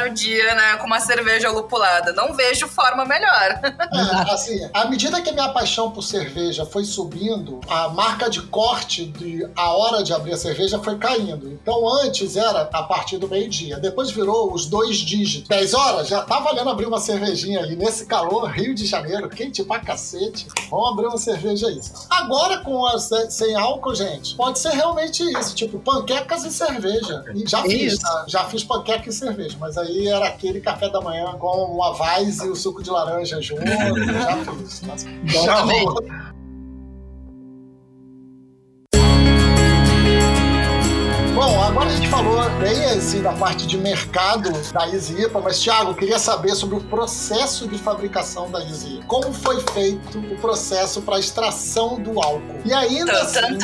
começar 0.02 0.06
o 0.06 0.14
dia, 0.14 0.54
né, 0.54 0.76
com 0.76 0.86
uma 0.86 1.00
cerveja 1.00 1.50
lupulada? 1.50 2.12
Não 2.12 2.32
vejo 2.34 2.66
forma 2.66 3.04
melhor. 3.04 3.60
É, 3.92 4.32
assim, 4.32 4.70
à 4.72 4.86
medida 4.86 5.20
que 5.20 5.28
a 5.28 5.32
minha 5.32 5.50
paixão 5.50 5.90
por 5.90 6.02
cerveja 6.02 6.64
foi 6.64 6.82
subindo, 6.84 7.60
a 7.68 7.88
marca 7.88 8.30
de 8.30 8.40
corte 8.40 9.04
de 9.04 9.46
a 9.54 9.70
hora 9.70 10.02
de 10.02 10.14
abrir 10.14 10.32
a 10.32 10.36
cerveja 10.36 10.78
foi 10.78 10.96
caindo. 10.96 11.50
Então 11.50 11.86
antes 12.00 12.36
era 12.36 12.62
a 12.62 12.82
partir 12.84 13.18
do 13.18 13.28
meio-dia, 13.28 13.78
depois 13.78 14.10
virou 14.10 14.52
os 14.52 14.66
dois 14.66 14.96
dígitos. 14.96 15.48
10 15.48 15.74
horas 15.74 16.08
já 16.08 16.22
tá 16.22 16.38
valendo 16.40 16.70
abrir 16.70 16.86
uma 16.86 17.00
cervejinha 17.00 17.60
aí 17.60 17.76
nesse 17.76 18.06
calor, 18.06 18.46
Rio 18.50 18.74
de 18.74 18.86
Janeiro, 18.86 19.28
quente 19.28 19.62
pra 19.62 19.78
cacete. 19.78 20.46
Vamos 20.70 20.92
abrir 20.92 21.06
uma 21.06 21.18
cerveja 21.18 21.66
aí. 21.66 21.80
Agora 22.08 22.58
com 22.58 22.86
a 22.86 22.98
sem 22.98 23.54
álcool, 23.54 23.94
gente, 23.94 24.34
pode 24.36 24.58
ser 24.58 24.70
realmente 24.70 25.22
isso, 25.38 25.54
tipo 25.54 25.78
panquecas 25.80 26.44
e 26.44 26.50
cerveja. 26.50 27.24
E 27.34 27.46
já 27.46 27.62
fiz, 27.62 27.98
tá? 27.98 28.24
já 28.26 28.44
fiz 28.44 28.64
panqueca 28.64 29.08
e 29.08 29.12
cerveja, 29.12 29.56
mas 29.60 29.76
aí 29.76 29.91
era 30.08 30.26
aquele 30.26 30.60
café 30.60 30.88
da 30.88 31.00
manhã 31.00 31.32
com 31.38 31.46
uma 31.46 31.92
Vaz 31.94 32.38
e 32.40 32.48
o 32.48 32.56
suco 32.56 32.82
de 32.82 32.90
laranja 32.90 33.40
junto, 33.40 33.64
já 33.66 34.36
fiz. 34.44 34.82
Mas... 34.82 35.06
Já 35.44 35.60
rolou. 35.60 36.04
Agora 41.72 41.88
a 41.88 41.96
gente 41.96 42.08
falou 42.08 42.50
bem 42.58 42.84
assim 42.84 43.22
da 43.22 43.32
parte 43.32 43.66
de 43.66 43.78
mercado 43.78 44.52
da 44.72 44.86
Easy 44.88 45.26
mas 45.42 45.58
Thiago, 45.58 45.94
queria 45.94 46.18
saber 46.18 46.54
sobre 46.54 46.76
o 46.76 46.80
processo 46.82 47.66
de 47.66 47.78
fabricação 47.78 48.50
da 48.50 48.60
Easy. 48.60 49.00
Como 49.06 49.32
foi 49.32 49.58
feito 49.72 50.18
o 50.18 50.36
processo 50.36 51.00
para 51.00 51.18
extração 51.18 51.98
do 51.98 52.20
álcool? 52.20 52.60
E 52.66 52.74
ainda 52.74 53.12
assim, 53.22 53.56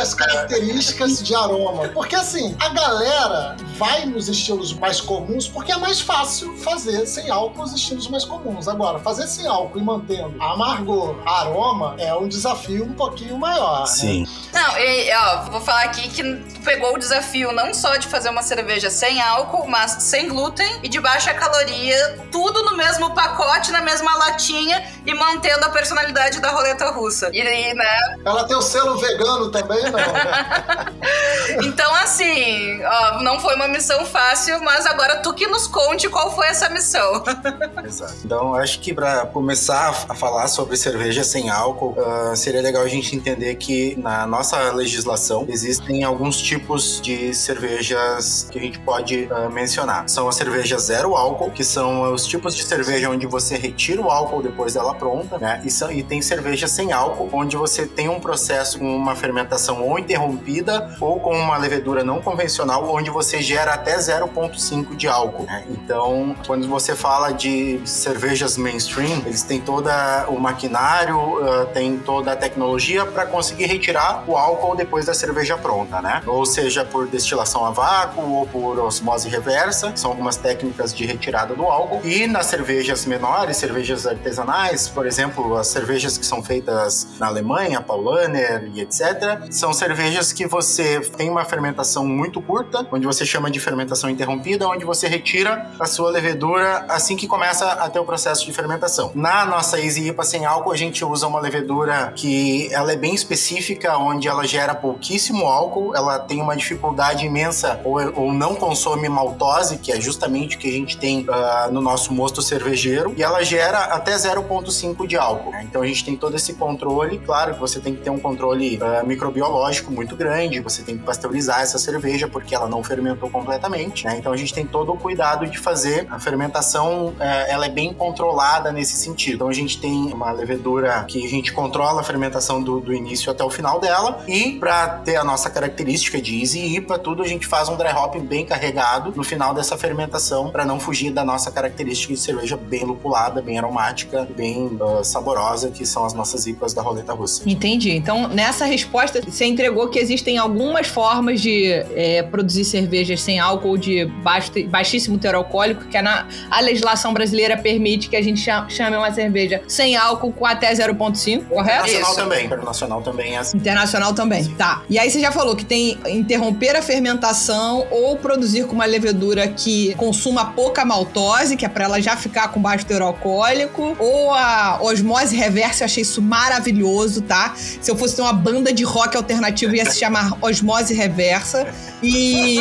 as 0.00 0.12
características 0.12 1.22
de 1.22 1.36
aroma. 1.36 1.88
Porque 1.90 2.16
assim, 2.16 2.56
a 2.58 2.68
galera 2.70 3.56
vai 3.76 4.06
nos 4.06 4.28
estilos 4.28 4.72
mais 4.72 5.00
comuns 5.00 5.46
porque 5.46 5.70
é 5.70 5.76
mais 5.76 6.00
fácil 6.00 6.56
fazer 6.58 7.06
sem 7.06 7.30
álcool 7.30 7.62
os 7.62 7.72
estilos 7.72 8.08
mais 8.08 8.24
comuns. 8.24 8.66
Agora, 8.66 8.98
fazer 8.98 9.28
sem 9.28 9.46
álcool 9.46 9.78
e 9.78 9.82
mantendo 9.82 10.34
amargor, 10.42 11.16
aroma, 11.24 11.94
é 11.98 12.12
um 12.12 12.26
desafio 12.26 12.84
um 12.84 12.92
pouquinho 12.92 13.38
maior. 13.38 13.80
Né? 13.80 13.86
Sim. 13.86 14.20
Né? 14.22 14.26
Não, 14.52 14.78
e, 14.78 15.14
ó, 15.14 15.50
vou 15.50 15.60
falar 15.60 15.84
aqui 15.84 16.08
que 16.08 16.22
pegou 16.64 16.94
o 16.94 16.98
desafio 16.98 17.35
não 17.44 17.74
só 17.74 17.96
de 17.96 18.08
fazer 18.08 18.28
uma 18.28 18.42
cerveja 18.42 18.90
sem 18.90 19.20
álcool, 19.20 19.66
mas 19.66 20.04
sem 20.04 20.28
glúten 20.28 20.80
e 20.82 20.88
de 20.88 21.00
baixa 21.00 21.34
caloria, 21.34 22.18
tudo 22.30 22.62
no 22.64 22.76
mesmo 22.76 23.14
pacote, 23.14 23.70
na 23.70 23.82
mesma 23.82 24.14
latinha 24.16 24.82
e 25.04 25.14
mantendo 25.14 25.64
a 25.64 25.70
personalidade 25.70 26.40
da 26.40 26.50
roleta 26.50 26.90
russa. 26.90 27.30
E 27.32 27.40
aí, 27.40 27.74
né? 27.74 28.16
Ela 28.24 28.44
tem 28.44 28.56
o 28.56 28.62
selo 28.62 28.96
vegano 28.98 29.50
também, 29.50 29.82
não? 29.90 29.98
então, 31.64 31.94
assim, 31.96 32.82
ó, 32.84 33.22
não 33.22 33.38
foi 33.40 33.54
uma 33.54 33.68
missão 33.68 34.04
fácil, 34.04 34.62
mas 34.62 34.86
agora 34.86 35.16
tu 35.18 35.32
que 35.32 35.46
nos 35.46 35.66
conte 35.66 36.08
qual 36.08 36.34
foi 36.34 36.48
essa 36.48 36.68
missão. 36.68 37.22
Exato. 37.84 38.14
Então, 38.24 38.54
acho 38.54 38.80
que 38.80 38.92
para 38.92 39.26
começar 39.26 40.06
a 40.08 40.14
falar 40.14 40.48
sobre 40.48 40.76
cerveja 40.76 41.22
sem 41.22 41.50
álcool, 41.50 41.96
uh, 41.98 42.36
seria 42.36 42.60
legal 42.60 42.82
a 42.82 42.88
gente 42.88 43.14
entender 43.14 43.54
que 43.56 43.94
na 43.96 44.26
nossa 44.26 44.72
legislação 44.72 45.44
existem 45.48 46.04
alguns 46.04 46.38
tipos 46.38 47.00
de 47.00 47.25
cerveja 47.34 47.86
cervejas 47.96 48.48
que 48.50 48.58
a 48.58 48.62
gente 48.62 48.78
pode 48.78 49.28
uh, 49.30 49.50
mencionar. 49.50 50.08
São 50.08 50.28
as 50.28 50.36
cervejas 50.36 50.82
zero 50.82 51.14
álcool, 51.14 51.50
que 51.50 51.64
são 51.64 52.12
os 52.12 52.26
tipos 52.26 52.54
de 52.54 52.64
cerveja 52.64 53.10
onde 53.10 53.26
você 53.26 53.56
retira 53.56 54.00
o 54.00 54.10
álcool 54.10 54.42
depois 54.42 54.74
dela 54.74 54.94
pronta, 54.94 55.38
né? 55.38 55.60
E, 55.64 55.70
são, 55.70 55.90
e 55.90 56.02
tem 56.02 56.22
cerveja 56.22 56.66
sem 56.66 56.92
álcool, 56.92 57.28
onde 57.32 57.56
você 57.56 57.86
tem 57.86 58.08
um 58.08 58.20
processo 58.20 58.78
com 58.78 58.96
uma 58.96 59.14
fermentação 59.14 59.82
ou 59.82 59.98
interrompida 59.98 60.96
ou 61.00 61.20
com 61.20 61.36
uma 61.36 61.56
levedura 61.56 62.04
não 62.04 62.20
convencional, 62.20 62.88
onde 62.92 63.10
você 63.10 63.40
gera 63.40 63.74
até 63.74 63.96
0,5 63.96 64.96
de 64.96 65.08
álcool. 65.08 65.44
Né? 65.44 65.64
Então, 65.70 66.34
quando 66.46 66.68
você 66.68 66.94
fala 66.94 67.32
de 67.32 67.80
cervejas 67.84 68.56
mainstream, 68.56 69.22
eles 69.26 69.42
têm 69.42 69.60
todo 69.60 69.86
o 70.28 70.38
maquinário, 70.38 71.16
uh, 71.16 71.66
tem 71.72 71.98
toda 71.98 72.32
a 72.32 72.36
tecnologia 72.36 73.04
para 73.04 73.26
conseguir 73.26 73.66
retirar 73.66 74.24
o 74.26 74.36
álcool 74.36 74.74
depois 74.74 75.06
da 75.06 75.14
cerveja 75.14 75.56
pronta, 75.56 76.00
né? 76.00 76.22
Ou 76.26 76.44
seja, 76.44 76.84
por 76.84 77.06
destilação 77.16 77.64
a 77.64 77.70
vácuo 77.70 78.22
ou 78.22 78.46
por 78.46 78.78
osmose 78.78 79.28
reversa, 79.28 79.92
são 79.96 80.10
algumas 80.10 80.36
técnicas 80.36 80.94
de 80.94 81.04
retirada 81.06 81.54
do 81.54 81.64
álcool. 81.64 82.00
E 82.04 82.26
nas 82.26 82.46
cervejas 82.46 83.04
menores, 83.06 83.56
cervejas 83.56 84.06
artesanais, 84.06 84.88
por 84.88 85.06
exemplo, 85.06 85.56
as 85.56 85.66
cervejas 85.66 86.18
que 86.18 86.26
são 86.26 86.42
feitas 86.42 87.06
na 87.18 87.26
Alemanha, 87.26 87.80
Paulaner 87.80 88.70
e 88.74 88.80
etc., 88.80 89.46
são 89.50 89.72
cervejas 89.72 90.32
que 90.32 90.46
você 90.46 91.00
tem 91.00 91.30
uma 91.30 91.44
fermentação 91.44 92.06
muito 92.06 92.40
curta, 92.40 92.86
onde 92.92 93.06
você 93.06 93.24
chama 93.24 93.50
de 93.50 93.58
fermentação 93.58 94.10
interrompida, 94.10 94.68
onde 94.68 94.84
você 94.84 95.08
retira 95.08 95.70
a 95.80 95.86
sua 95.86 96.10
levedura 96.10 96.84
assim 96.88 97.16
que 97.16 97.26
começa 97.26 97.66
a 97.72 97.88
ter 97.88 97.98
o 97.98 98.04
processo 98.04 98.44
de 98.44 98.52
fermentação. 98.52 99.12
Na 99.14 99.44
nossa 99.44 99.80
Easy 99.80 100.08
IPA 100.08 100.24
sem 100.24 100.44
álcool, 100.44 100.72
a 100.72 100.76
gente 100.76 101.04
usa 101.04 101.26
uma 101.26 101.40
levedura 101.40 102.12
que 102.14 102.68
ela 102.72 102.92
é 102.92 102.96
bem 102.96 103.14
específica, 103.14 103.96
onde 103.96 104.28
ela 104.28 104.46
gera 104.46 104.74
pouquíssimo 104.74 105.46
álcool, 105.46 105.94
ela 105.96 106.18
tem 106.18 106.40
uma 106.40 106.56
dificuldade 106.56 106.95
imensa 107.24 107.80
ou, 107.84 107.98
ou 108.14 108.32
não 108.32 108.54
consome 108.54 109.08
maltose, 109.08 109.78
que 109.78 109.92
é 109.92 110.00
justamente 110.00 110.56
o 110.56 110.58
que 110.58 110.68
a 110.68 110.72
gente 110.72 110.96
tem 110.96 111.20
uh, 111.28 111.72
no 111.72 111.80
nosso 111.80 112.12
mosto 112.12 112.42
cervejeiro, 112.42 113.14
e 113.16 113.22
ela 113.22 113.42
gera 113.42 113.78
até 113.84 114.14
0,5 114.14 115.06
de 115.06 115.16
álcool. 115.16 115.50
Né? 115.50 115.66
Então 115.68 115.82
a 115.82 115.86
gente 115.86 116.04
tem 116.04 116.16
todo 116.16 116.36
esse 116.36 116.54
controle. 116.54 117.18
Claro 117.18 117.54
que 117.54 117.60
você 117.60 117.80
tem 117.80 117.94
que 117.94 118.02
ter 118.02 118.10
um 118.10 118.18
controle 118.18 118.78
uh, 118.78 119.06
microbiológico 119.06 119.92
muito 119.92 120.16
grande, 120.16 120.60
você 120.60 120.82
tem 120.82 120.96
que 120.96 121.04
pasteurizar 121.04 121.60
essa 121.60 121.78
cerveja 121.78 122.28
porque 122.28 122.54
ela 122.54 122.68
não 122.68 122.82
fermentou 122.82 123.30
completamente. 123.30 124.04
Né? 124.04 124.16
Então 124.18 124.32
a 124.32 124.36
gente 124.36 124.52
tem 124.52 124.66
todo 124.66 124.92
o 124.92 124.96
cuidado 124.96 125.46
de 125.46 125.58
fazer 125.58 126.06
a 126.10 126.18
fermentação, 126.18 127.08
uh, 127.08 127.14
ela 127.48 127.66
é 127.66 127.70
bem 127.70 127.92
controlada 127.92 128.72
nesse 128.72 128.96
sentido. 128.96 129.34
Então 129.36 129.48
a 129.48 129.52
gente 129.52 129.80
tem 129.80 130.12
uma 130.12 130.32
levedura 130.32 131.04
que 131.08 131.24
a 131.24 131.28
gente 131.28 131.52
controla 131.52 132.00
a 132.00 132.04
fermentação 132.04 132.62
do, 132.62 132.80
do 132.80 132.92
início 132.92 133.30
até 133.30 133.44
o 133.44 133.50
final 133.50 133.80
dela 133.80 134.24
e 134.26 134.52
para 134.58 134.88
ter 134.88 135.16
a 135.16 135.24
nossa 135.24 135.50
característica 135.50 136.20
de 136.20 136.40
Easy 136.40 136.76
IPA, 136.86 136.98
tudo 137.00 137.22
a 137.22 137.26
gente 137.26 137.46
faz 137.46 137.68
um 137.68 137.76
dry 137.76 137.92
hop 137.92 138.16
bem 138.16 138.46
carregado 138.46 139.12
no 139.14 139.24
final 139.24 139.52
dessa 139.52 139.76
fermentação 139.76 140.50
para 140.50 140.64
não 140.64 140.78
fugir 140.78 141.10
da 141.10 141.24
nossa 141.24 141.50
característica 141.50 142.14
de 142.14 142.20
cerveja 142.20 142.56
bem 142.56 142.84
lupulada, 142.84 143.42
bem 143.42 143.58
aromática, 143.58 144.26
bem 144.36 144.78
uh, 144.80 145.02
saborosa, 145.02 145.70
que 145.70 145.84
são 145.84 146.04
as 146.04 146.14
nossas 146.14 146.46
IPAs 146.46 146.72
da 146.72 146.82
roleta 146.82 147.12
russa. 147.12 147.42
Entendi. 147.48 147.90
Então, 147.90 148.28
nessa 148.28 148.64
resposta, 148.64 149.20
você 149.20 149.44
entregou 149.44 149.88
que 149.88 149.98
existem 149.98 150.38
algumas 150.38 150.86
formas 150.86 151.40
de 151.40 151.66
é, 151.94 152.22
produzir 152.22 152.64
cervejas 152.64 153.20
sem 153.20 153.38
álcool 153.38 153.76
de 153.76 154.04
baixo, 154.22 154.52
baixíssimo 154.68 155.18
teor 155.18 155.34
alcoólico, 155.34 155.84
que 155.86 155.96
a, 155.96 156.02
na, 156.02 156.28
a 156.50 156.60
legislação 156.60 157.12
brasileira 157.12 157.56
permite 157.56 158.08
que 158.08 158.16
a 158.16 158.22
gente 158.22 158.40
chame 158.68 158.96
uma 158.96 159.12
cerveja 159.12 159.62
sem 159.66 159.96
álcool 159.96 160.32
com 160.32 160.46
até 160.46 160.72
0,5, 160.72 161.48
correto? 161.48 161.88
Internacional 161.88 162.10
Isso. 162.10 162.14
também. 162.16 162.46
Internacional 162.46 163.02
também 163.02 163.34
é 163.34 163.38
assim. 163.38 163.56
Internacional 163.56 164.14
também, 164.14 164.44
Sim. 164.44 164.54
tá. 164.54 164.82
E 164.88 164.98
aí 164.98 165.10
você 165.10 165.20
já 165.20 165.32
falou 165.32 165.56
que 165.56 165.64
tem 165.64 165.98
interromper 166.06 166.75
a 166.76 166.82
fermentação 166.82 167.86
ou 167.90 168.16
produzir 168.16 168.66
com 168.66 168.74
uma 168.74 168.84
levedura 168.84 169.48
que 169.48 169.94
consuma 169.94 170.46
pouca 170.52 170.84
maltose, 170.84 171.56
que 171.56 171.64
é 171.64 171.68
pra 171.68 171.84
ela 171.84 172.00
já 172.00 172.16
ficar 172.16 172.48
com 172.48 172.60
baixo 172.60 172.86
teor 172.86 173.02
alcoólico, 173.02 173.96
ou 173.98 174.32
a 174.32 174.78
osmose 174.82 175.34
reversa, 175.36 175.82
eu 175.82 175.86
achei 175.86 176.02
isso 176.02 176.22
maravilhoso, 176.22 177.22
tá? 177.22 177.54
Se 177.56 177.90
eu 177.90 177.96
fosse 177.96 178.16
ter 178.16 178.22
uma 178.22 178.32
banda 178.32 178.72
de 178.72 178.84
rock 178.84 179.16
alternativo, 179.16 179.74
ia 179.74 179.84
se 179.90 179.98
chamar 179.98 180.36
Osmose 180.40 180.94
Reversa. 180.94 181.66
E... 182.02 182.58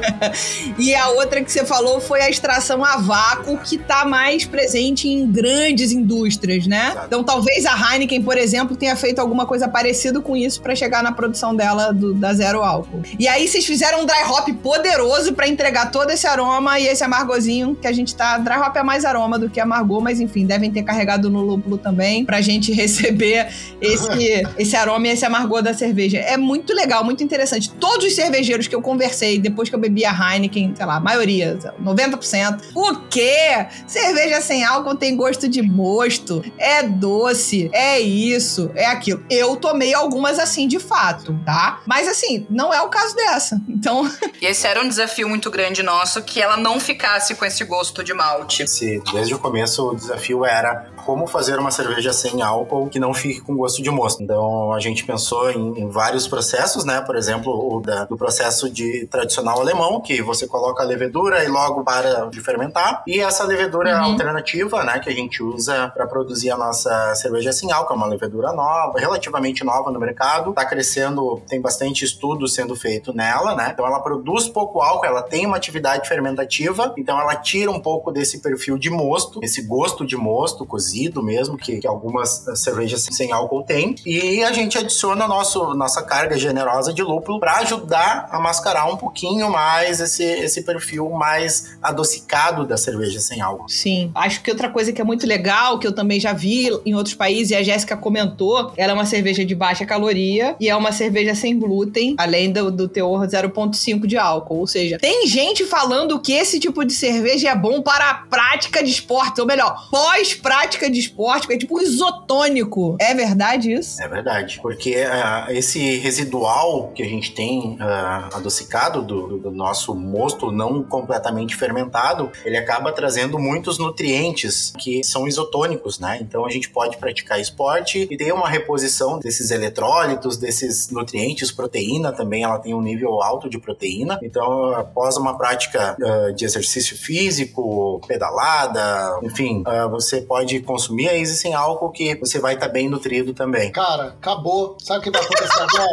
e 0.78 0.94
a 0.94 1.08
outra 1.10 1.42
que 1.42 1.50
você 1.50 1.64
falou 1.64 2.00
foi 2.00 2.20
a 2.20 2.30
extração 2.30 2.84
a 2.84 2.96
vácuo, 2.96 3.58
que 3.58 3.78
tá 3.78 4.04
mais 4.04 4.44
presente 4.44 5.08
em 5.08 5.26
grandes 5.30 5.92
indústrias, 5.92 6.66
né? 6.66 6.94
Então 7.06 7.24
talvez 7.24 7.64
a 7.66 7.74
Heineken, 7.74 8.22
por 8.22 8.36
exemplo, 8.36 8.76
tenha 8.76 8.94
feito 8.96 9.18
alguma 9.18 9.46
coisa 9.46 9.68
parecida 9.68 10.20
com 10.20 10.36
isso 10.36 10.60
para 10.60 10.74
chegar 10.74 11.02
na 11.02 11.12
produção 11.12 11.54
dela 11.54 11.92
do, 11.92 12.14
da 12.14 12.32
zero 12.34 12.62
álcool. 12.62 13.02
E 13.18 13.26
aí 13.30 13.48
vocês 13.48 13.64
fizeram 13.64 14.02
um 14.02 14.06
dry 14.06 14.22
hop 14.28 14.48
poderoso 14.62 15.32
para 15.32 15.48
entregar 15.48 15.90
todo 15.90 16.10
esse 16.10 16.26
aroma 16.26 16.78
e 16.78 16.86
esse 16.86 17.02
amargozinho 17.02 17.74
que 17.74 17.86
a 17.86 17.92
gente 17.92 18.14
tá. 18.14 18.38
Dry 18.38 18.58
hop 18.58 18.76
é 18.76 18.82
mais 18.82 19.04
aroma 19.04 19.38
do 19.38 19.48
que 19.48 19.60
amargor, 19.60 20.00
mas 20.00 20.20
enfim, 20.20 20.44
devem 20.44 20.70
ter 20.70 20.82
carregado 20.82 21.30
no 21.30 21.40
lúpulo 21.40 21.78
também 21.78 22.24
pra 22.24 22.40
gente 22.40 22.72
receber 22.74 23.48
esse, 23.80 24.42
esse 24.58 24.76
aroma 24.76 25.08
e 25.08 25.10
esse 25.10 25.24
amargor 25.24 25.62
da 25.62 25.72
cerveja. 25.72 26.18
É 26.18 26.36
muito 26.36 26.74
legal, 26.74 27.04
muito 27.04 27.22
interessante. 27.22 27.70
Todos 27.70 28.06
os 28.06 28.14
cervejeiros 28.14 28.66
que 28.66 28.74
eu 28.74 28.82
conversei 28.82 29.38
depois 29.38 29.68
que 29.68 29.74
eu 29.74 29.80
bebi 29.80 30.04
a 30.04 30.12
Heineken, 30.12 30.74
sei 30.76 30.86
lá, 30.86 30.96
a 30.96 31.00
maioria, 31.00 31.58
90%. 31.82 32.60
O 32.74 32.96
quê? 33.08 33.66
Cerveja 33.86 34.40
sem 34.40 34.64
álcool 34.64 34.96
tem 34.96 35.16
gosto 35.16 35.48
de 35.48 35.62
mosto, 35.62 36.44
é 36.58 36.82
doce, 36.82 37.70
é 37.72 38.00
isso, 38.00 38.70
é 38.74 38.86
aquilo. 38.86 39.24
Eu 39.30 39.56
tomei 39.56 39.94
algumas 39.94 40.38
assim 40.38 40.66
de 40.66 40.78
fato, 40.78 41.38
tá? 41.44 41.80
Mas 41.86 42.08
assim, 42.08 42.46
não 42.50 42.72
é 42.72 42.80
o 42.82 42.88
caso 42.88 43.14
dessa. 43.24 43.60
Então. 43.68 44.10
E 44.40 44.46
esse 44.46 44.66
era 44.66 44.80
um 44.80 44.88
desafio 44.88 45.28
muito 45.28 45.50
grande 45.50 45.82
nosso, 45.82 46.22
que 46.22 46.40
ela 46.40 46.56
não 46.56 46.80
ficasse 46.80 47.34
com 47.34 47.44
esse 47.44 47.64
gosto 47.64 48.02
de 48.02 48.14
malte. 48.14 48.66
Sim, 48.66 49.02
desde 49.12 49.34
o 49.34 49.38
começo 49.38 49.90
o 49.90 49.94
desafio 49.94 50.44
era 50.44 50.90
como 51.10 51.26
fazer 51.26 51.58
uma 51.58 51.72
cerveja 51.72 52.12
sem 52.12 52.40
álcool 52.40 52.88
que 52.88 53.00
não 53.00 53.12
fique 53.12 53.40
com 53.40 53.56
gosto 53.56 53.82
de 53.82 53.90
mosto. 53.90 54.22
Então 54.22 54.72
a 54.72 54.78
gente 54.78 55.04
pensou 55.04 55.50
em, 55.50 55.80
em 55.80 55.88
vários 55.88 56.28
processos, 56.28 56.84
né? 56.84 57.00
Por 57.00 57.16
exemplo, 57.16 57.52
o 57.52 57.80
da, 57.80 58.04
do 58.04 58.16
processo 58.16 58.70
de 58.70 59.08
tradicional 59.08 59.60
alemão, 59.60 60.00
que 60.00 60.22
você 60.22 60.46
coloca 60.46 60.84
a 60.84 60.86
levedura 60.86 61.42
e 61.42 61.48
logo 61.48 61.82
para 61.82 62.26
de 62.26 62.40
fermentar. 62.40 63.02
E 63.08 63.18
essa 63.18 63.42
levedura 63.42 63.96
uhum. 63.96 64.12
alternativa, 64.12 64.84
né, 64.84 65.00
que 65.00 65.10
a 65.10 65.12
gente 65.12 65.42
usa 65.42 65.88
para 65.88 66.06
produzir 66.06 66.52
a 66.52 66.56
nossa 66.56 67.12
cerveja 67.16 67.52
sem 67.52 67.72
álcool, 67.72 67.94
é 67.94 67.96
uma 67.96 68.06
levedura 68.06 68.52
nova, 68.52 68.96
relativamente 68.96 69.64
nova 69.64 69.90
no 69.90 69.98
mercado, 69.98 70.50
está 70.50 70.64
crescendo, 70.64 71.42
tem 71.48 71.60
bastante 71.60 72.04
estudo 72.04 72.46
sendo 72.46 72.76
feito 72.76 73.12
nela, 73.12 73.56
né? 73.56 73.70
Então 73.72 73.84
ela 73.84 73.98
produz 73.98 74.46
pouco 74.48 74.80
álcool, 74.80 75.06
ela 75.06 75.22
tem 75.22 75.44
uma 75.44 75.56
atividade 75.56 76.08
fermentativa, 76.08 76.94
então 76.96 77.20
ela 77.20 77.34
tira 77.34 77.68
um 77.68 77.80
pouco 77.80 78.12
desse 78.12 78.38
perfil 78.38 78.78
de 78.78 78.90
mosto, 78.90 79.40
esse 79.42 79.60
gosto 79.62 80.06
de 80.06 80.16
mosto 80.16 80.64
cozido 80.64 80.99
mesmo, 81.22 81.56
que, 81.56 81.78
que 81.78 81.86
algumas 81.86 82.44
cervejas 82.56 83.06
sem 83.10 83.32
álcool 83.32 83.62
têm. 83.62 83.94
E 84.04 84.42
a 84.44 84.52
gente 84.52 84.78
adiciona 84.78 85.26
nosso, 85.26 85.74
nossa 85.74 86.02
carga 86.02 86.38
generosa 86.38 86.92
de 86.92 87.02
lúpulo 87.02 87.40
para 87.40 87.58
ajudar 87.58 88.28
a 88.30 88.40
mascarar 88.40 88.86
um 88.86 88.96
pouquinho 88.96 89.50
mais 89.50 90.00
esse, 90.00 90.24
esse 90.24 90.62
perfil 90.62 91.10
mais 91.10 91.76
adocicado 91.82 92.66
da 92.66 92.76
cerveja 92.76 93.20
sem 93.20 93.40
álcool. 93.40 93.68
Sim. 93.68 94.10
Acho 94.14 94.42
que 94.42 94.50
outra 94.50 94.68
coisa 94.68 94.92
que 94.92 95.00
é 95.00 95.04
muito 95.04 95.26
legal, 95.26 95.78
que 95.78 95.86
eu 95.86 95.92
também 95.92 96.18
já 96.18 96.32
vi 96.32 96.68
em 96.84 96.94
outros 96.94 97.14
países, 97.14 97.50
e 97.50 97.54
a 97.54 97.62
Jéssica 97.62 97.96
comentou, 97.96 98.72
ela 98.76 98.92
é 98.92 98.94
uma 98.94 99.06
cerveja 99.06 99.44
de 99.44 99.54
baixa 99.54 99.84
caloria 99.84 100.56
e 100.58 100.68
é 100.68 100.76
uma 100.76 100.92
cerveja 100.92 101.34
sem 101.34 101.58
glúten, 101.58 102.14
além 102.18 102.50
do, 102.52 102.70
do 102.70 102.88
teor 102.88 103.26
0,5 103.26 104.06
de 104.06 104.16
álcool. 104.16 104.58
Ou 104.58 104.66
seja, 104.66 104.98
tem 104.98 105.26
gente 105.26 105.64
falando 105.64 106.18
que 106.20 106.32
esse 106.32 106.58
tipo 106.58 106.84
de 106.84 106.92
cerveja 106.92 107.50
é 107.50 107.54
bom 107.54 107.82
para 107.82 108.10
a 108.10 108.14
prática 108.14 108.82
de 108.82 108.90
esporte, 108.90 109.40
ou 109.40 109.46
melhor, 109.46 109.88
pós-prática 109.90 110.79
prática 110.80 110.90
de 110.90 110.98
esporte, 110.98 111.52
é 111.52 111.58
tipo 111.58 111.80
isotônico. 111.80 112.96
É 112.98 113.14
verdade 113.14 113.72
isso? 113.72 114.02
É 114.02 114.08
verdade. 114.08 114.58
Porque 114.62 114.94
uh, 114.96 115.50
esse 115.50 115.98
residual 115.98 116.90
que 116.94 117.02
a 117.02 117.06
gente 117.06 117.32
tem 117.34 117.74
uh, 117.74 118.34
adocicado 118.34 119.02
do, 119.02 119.38
do, 119.38 119.50
nosso 119.50 119.94
mosto 119.94 120.50
não 120.50 120.82
completamente 120.82 121.56
fermentado, 121.56 122.30
ele 122.44 122.56
acaba 122.56 122.92
trazendo 122.92 123.38
muitos 123.38 123.78
nutrientes 123.78 124.72
que 124.78 125.04
são 125.04 125.26
isotônicos, 125.28 125.98
né? 125.98 126.18
Então 126.22 126.46
a 126.46 126.50
gente 126.50 126.70
pode 126.70 126.96
praticar 126.96 127.40
esporte 127.40 128.08
e 128.10 128.16
ter 128.16 128.32
uma 128.32 128.48
reposição 128.48 129.18
desses 129.18 129.50
eletrólitos, 129.50 130.36
desses 130.36 130.90
nutrientes, 130.90 131.50
proteína 131.50 132.12
também, 132.12 132.44
ela 132.44 132.58
tem 132.58 132.74
um 132.74 132.80
nível 132.80 133.20
alto 133.22 133.50
de 133.50 133.58
proteína. 133.58 134.18
Então, 134.22 134.72
após 134.72 135.16
uma 135.16 135.36
prática 135.36 135.96
uh, 136.00 136.32
de 136.32 136.44
exercício 136.44 136.96
físico, 136.96 138.00
pedalada, 138.06 139.18
enfim, 139.22 139.62
você 139.90 140.20
pode 140.20 140.60
consumir 140.70 141.08
a 141.08 141.18
Easy 141.18 141.36
sem 141.36 141.52
álcool 141.54 141.90
que 141.90 142.14
você 142.14 142.38
vai 142.38 142.54
estar 142.54 142.68
bem 142.68 142.88
nutrido 142.88 143.34
também. 143.34 143.72
Cara, 143.72 144.14
acabou. 144.20 144.76
Sabe 144.82 145.00
o 145.00 145.02
que 145.02 145.10
vai 145.10 145.20
acontecer 145.22 145.60
agora? 145.60 145.90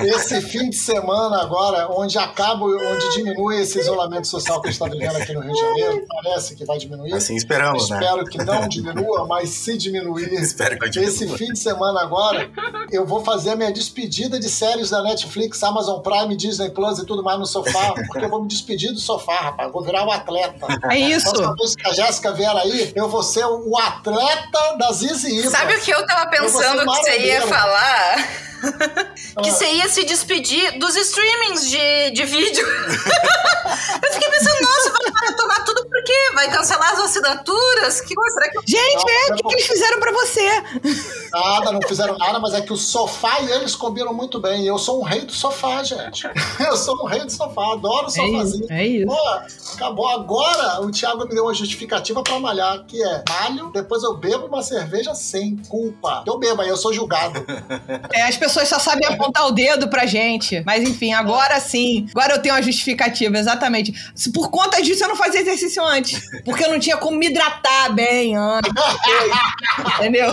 Esse 0.16 0.40
fim 0.42 0.70
de 0.70 0.76
semana 0.76 1.40
agora, 1.42 1.88
onde 1.90 2.18
acaba, 2.18 2.64
onde 2.64 3.14
diminui 3.14 3.60
esse 3.60 3.78
isolamento 3.80 4.26
social 4.28 4.60
que 4.60 4.68
a 4.68 4.70
gente 4.70 4.80
está 4.80 4.92
vivendo 4.94 5.16
aqui 5.16 5.32
no 5.32 5.40
Rio 5.40 5.52
de 5.52 5.60
Janeiro, 5.60 6.04
parece 6.08 6.54
que 6.54 6.64
vai 6.64 6.78
diminuir. 6.78 7.12
Assim 7.14 7.34
esperamos, 7.34 7.90
né? 7.90 7.98
Espero 7.98 8.24
que 8.24 8.38
não 8.38 8.66
diminua, 8.68 9.26
mas 9.26 9.50
se 9.50 9.76
diminuir, 9.76 10.32
Espero 10.34 10.78
que 10.78 10.88
diminua. 10.88 11.12
esse 11.12 11.28
fim 11.36 11.52
de 11.52 11.58
semana 11.58 12.00
agora, 12.00 12.48
eu 12.90 13.04
vou 13.04 13.24
fazer 13.24 13.50
a 13.50 13.56
minha 13.56 13.72
despedida 13.72 14.38
de 14.38 14.48
séries 14.48 14.90
da 14.90 15.02
Netflix, 15.02 15.62
Amazon 15.62 16.00
Prime, 16.00 16.36
Disney 16.36 16.70
Plus 16.70 16.98
e 16.98 17.06
tudo 17.06 17.22
mais 17.22 17.38
no 17.38 17.46
sofá, 17.46 17.94
porque 18.06 18.24
eu 18.24 18.28
vou 18.30 18.42
me 18.42 18.48
despedir 18.48 18.92
do 18.92 19.00
sofá, 19.00 19.34
rapaz. 19.40 19.68
Eu 19.68 19.72
vou 19.72 19.82
virar 19.82 20.04
um 20.04 20.10
atleta. 20.10 20.66
É 20.90 20.98
isso. 20.98 21.30
Próxima 21.30 21.54
vez 21.56 21.74
que 21.74 21.88
a 21.88 21.92
Jéssica 21.92 22.32
vier 22.32 22.56
aí, 22.56 22.92
eu 22.94 23.08
vou 23.08 23.22
ser 23.22 23.44
o 23.44 23.76
atleta 23.76 24.07
da 24.78 24.92
Zizi 24.92 25.40
Ipa. 25.40 25.50
Sabe 25.50 25.74
o 25.74 25.80
que 25.80 25.90
eu 25.90 26.06
tava 26.06 26.22
Eu 26.22 26.42
pensando 26.42 26.78
que 26.80 26.84
você 26.84 27.18
ia 27.18 27.42
falar? 27.46 28.47
Ah. 29.36 29.42
que 29.42 29.50
você 29.50 29.66
ia 29.72 29.88
se 29.88 30.04
despedir 30.04 30.78
dos 30.78 30.96
streamings 30.96 31.68
de, 31.68 32.10
de 32.12 32.24
vídeo. 32.24 32.66
eu 34.02 34.12
fiquei 34.12 34.30
pensando, 34.30 34.60
nossa, 34.62 34.90
vai 34.92 35.12
maratonar 35.12 35.64
tudo 35.64 35.82
por 35.88 36.02
quê? 36.04 36.30
Vai 36.34 36.50
cancelar 36.50 36.92
as 36.92 36.98
assinaturas? 37.00 38.00
Que 38.00 38.14
coisa, 38.14 38.34
será 38.34 38.50
que 38.50 38.58
eu 38.58 38.62
Gente, 38.66 38.94
Não, 38.96 39.08
é, 39.10 39.32
o 39.32 39.36
que, 39.36 39.42
que 39.42 39.54
eles 39.54 39.66
fizeram 39.66 40.00
pra 40.00 40.12
você? 40.12 40.62
Nada, 41.32 41.72
não 41.72 41.80
fizeram 41.86 42.16
nada, 42.16 42.38
mas 42.40 42.54
é 42.54 42.60
que 42.60 42.72
o 42.72 42.76
sofá 42.76 43.40
e 43.40 43.50
eles 43.52 43.74
combinam 43.74 44.12
muito 44.14 44.40
bem. 44.40 44.64
Eu 44.66 44.78
sou 44.78 45.00
um 45.00 45.04
rei 45.04 45.20
do 45.22 45.32
sofá, 45.32 45.82
gente. 45.82 46.28
Eu 46.58 46.76
sou 46.76 46.96
um 47.02 47.06
rei 47.06 47.20
do 47.20 47.30
sofá, 47.30 47.72
adoro 47.72 48.06
o 48.06 48.08
É 48.08 48.10
sofazinho. 48.10 48.64
isso. 48.64 48.72
É 48.72 48.86
isso. 48.86 49.06
Pô, 49.06 49.74
acabou. 49.74 50.08
Agora 50.08 50.80
o 50.80 50.90
Thiago 50.90 51.24
me 51.28 51.34
deu 51.34 51.44
uma 51.44 51.54
justificativa 51.54 52.22
pra 52.22 52.38
malhar, 52.40 52.84
que 52.86 53.02
é 53.02 53.24
malho, 53.28 53.70
depois 53.72 54.02
eu 54.02 54.16
bebo 54.16 54.46
uma 54.46 54.62
cerveja 54.62 55.14
sem 55.14 55.56
culpa. 55.68 56.24
Eu 56.26 56.38
bebo, 56.38 56.62
aí 56.62 56.68
eu 56.68 56.76
sou 56.76 56.92
julgado. 56.92 57.44
É, 58.12 58.22
as 58.22 58.36
pessoas 58.36 58.47
só 58.48 58.78
sabem 58.78 59.06
apontar 59.08 59.46
o 59.46 59.50
dedo 59.52 59.88
pra 59.88 60.06
gente. 60.06 60.62
Mas 60.64 60.82
enfim, 60.88 61.12
agora 61.12 61.58
sim. 61.60 62.06
Agora 62.14 62.34
eu 62.34 62.38
tenho 62.42 62.54
uma 62.54 62.62
justificativa, 62.62 63.36
exatamente. 63.38 63.92
Por 64.32 64.50
conta 64.50 64.82
disso 64.82 65.04
eu 65.04 65.08
não 65.08 65.16
fazia 65.16 65.40
exercício 65.40 65.84
antes. 65.84 66.20
Porque 66.44 66.64
eu 66.64 66.70
não 66.70 66.78
tinha 66.78 66.96
como 66.96 67.16
me 67.18 67.26
hidratar 67.26 67.92
bem 67.94 68.36
antes. 68.36 68.70
Entendeu? 69.98 70.28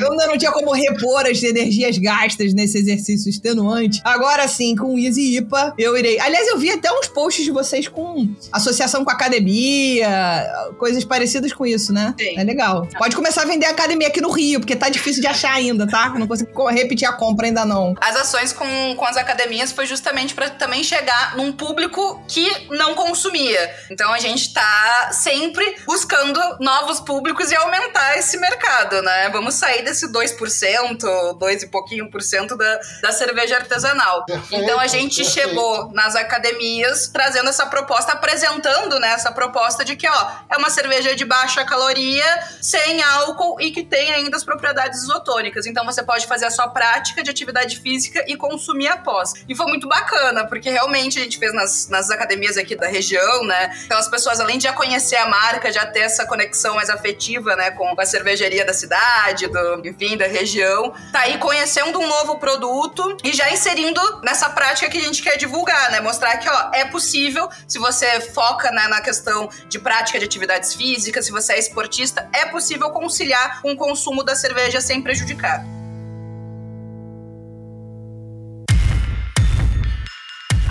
Eu 0.00 0.10
ainda 0.12 0.26
não 0.26 0.38
tinha 0.38 0.52
como 0.52 0.72
repor 0.72 1.26
as 1.26 1.42
energias 1.42 1.98
gastas 1.98 2.54
nesse 2.54 2.78
exercício 2.78 3.28
extenuante. 3.28 4.00
Agora 4.04 4.46
sim, 4.48 4.74
com 4.76 4.94
o 4.94 4.98
Easy 4.98 5.36
IPA, 5.38 5.74
eu 5.78 5.96
irei. 5.96 6.18
Aliás, 6.20 6.46
eu 6.48 6.58
vi 6.58 6.70
até 6.70 6.90
uns 6.92 7.08
posts 7.08 7.44
de 7.44 7.50
vocês 7.50 7.88
com 7.88 8.28
associação 8.52 9.04
com 9.04 9.10
academia, 9.10 10.46
coisas 10.78 11.04
parecidas 11.04 11.52
com 11.52 11.66
isso, 11.66 11.92
né? 11.92 12.14
Sim. 12.18 12.38
É 12.38 12.44
legal. 12.44 12.86
Pode 12.98 13.16
começar 13.16 13.42
a 13.42 13.46
vender 13.46 13.66
academia 13.66 14.08
aqui 14.08 14.20
no 14.20 14.30
Rio, 14.30 14.60
porque 14.60 14.76
tá 14.76 14.88
difícil 14.88 15.20
de 15.20 15.26
achar 15.26 15.52
ainda, 15.52 15.86
tá? 15.86 16.10
Não 16.18 16.26
consigo 16.26 16.50
co- 16.52 16.68
repetir 16.68 17.06
a 17.08 17.12
compra 17.12 17.33
ainda 17.42 17.64
não. 17.64 17.94
As 18.00 18.16
ações 18.16 18.52
com, 18.52 18.94
com 18.96 19.04
as 19.04 19.16
academias 19.16 19.72
foi 19.72 19.86
justamente 19.86 20.34
para 20.34 20.50
também 20.50 20.82
chegar 20.84 21.36
num 21.36 21.52
público 21.52 22.22
que 22.28 22.68
não 22.70 22.94
consumia. 22.94 23.74
Então 23.90 24.12
a 24.12 24.18
gente 24.18 24.52
tá 24.52 25.10
sempre 25.12 25.76
buscando 25.86 26.40
novos 26.60 27.00
públicos 27.00 27.50
e 27.50 27.56
aumentar 27.56 28.16
esse 28.18 28.36
mercado, 28.38 29.02
né? 29.02 29.28
Vamos 29.30 29.54
sair 29.54 29.82
desse 29.82 30.06
2%, 30.10 31.38
2 31.38 31.62
e 31.62 31.66
pouquinho 31.68 32.10
por 32.10 32.22
cento 32.22 32.56
da, 32.56 32.80
da 33.02 33.12
cerveja 33.12 33.56
artesanal. 33.56 34.24
Perfeito, 34.24 34.62
então 34.62 34.78
a 34.78 34.86
gente 34.86 35.22
perfeito. 35.22 35.48
chegou 35.48 35.90
nas 35.92 36.14
academias 36.14 37.08
trazendo 37.08 37.48
essa 37.48 37.66
proposta, 37.66 38.12
apresentando 38.12 38.98
né, 39.00 39.10
essa 39.12 39.32
proposta 39.32 39.84
de 39.84 39.96
que 39.96 40.08
ó, 40.08 40.30
é 40.48 40.56
uma 40.56 40.70
cerveja 40.70 41.14
de 41.14 41.24
baixa 41.24 41.64
caloria, 41.64 42.24
sem 42.60 43.02
álcool 43.02 43.60
e 43.60 43.70
que 43.70 43.82
tem 43.82 44.12
ainda 44.12 44.36
as 44.36 44.44
propriedades 44.44 45.02
isotônicas. 45.02 45.66
Então 45.66 45.84
você 45.84 46.02
pode 46.02 46.26
fazer 46.26 46.46
a 46.46 46.50
sua 46.50 46.68
prática 46.68 47.22
de 47.24 47.30
atividade 47.30 47.80
física 47.80 48.24
e 48.28 48.36
consumir 48.36 48.88
após. 48.88 49.32
E 49.48 49.54
foi 49.54 49.66
muito 49.66 49.88
bacana, 49.88 50.46
porque 50.46 50.70
realmente 50.70 51.18
a 51.18 51.22
gente 51.22 51.38
fez 51.38 51.52
nas, 51.52 51.88
nas 51.88 52.10
academias 52.10 52.56
aqui 52.56 52.76
da 52.76 52.86
região, 52.86 53.44
né? 53.44 53.76
Então 53.84 53.98
as 53.98 54.08
pessoas, 54.08 54.38
além 54.38 54.58
de 54.58 54.64
já 54.64 54.72
conhecer 54.72 55.16
a 55.16 55.28
marca, 55.28 55.72
já 55.72 55.84
ter 55.86 56.00
essa 56.00 56.26
conexão 56.26 56.76
mais 56.76 56.90
afetiva, 56.90 57.56
né, 57.56 57.70
com 57.72 57.94
a 57.98 58.06
cervejaria 58.06 58.64
da 58.64 58.72
cidade, 58.72 59.46
do, 59.48 59.86
enfim, 59.86 60.16
da 60.16 60.26
região, 60.26 60.92
tá 61.12 61.20
aí 61.20 61.38
conhecendo 61.38 61.98
um 61.98 62.06
novo 62.06 62.38
produto 62.38 63.16
e 63.24 63.32
já 63.32 63.50
inserindo 63.50 64.00
nessa 64.22 64.48
prática 64.50 64.88
que 64.88 64.98
a 64.98 65.00
gente 65.00 65.22
quer 65.22 65.36
divulgar, 65.36 65.90
né? 65.90 66.00
Mostrar 66.00 66.36
que, 66.36 66.48
ó, 66.48 66.70
é 66.72 66.84
possível, 66.84 67.48
se 67.66 67.78
você 67.78 68.20
foca 68.20 68.70
né, 68.70 68.86
na 68.88 69.00
questão 69.00 69.48
de 69.68 69.78
prática 69.78 70.18
de 70.18 70.24
atividades 70.24 70.74
físicas, 70.74 71.26
se 71.26 71.32
você 71.32 71.54
é 71.54 71.58
esportista, 71.58 72.28
é 72.32 72.46
possível 72.46 72.90
conciliar 72.90 73.60
o 73.62 73.76
consumo 73.76 74.22
da 74.22 74.34
cerveja 74.34 74.80
sem 74.80 75.02
prejudicar. 75.02 75.64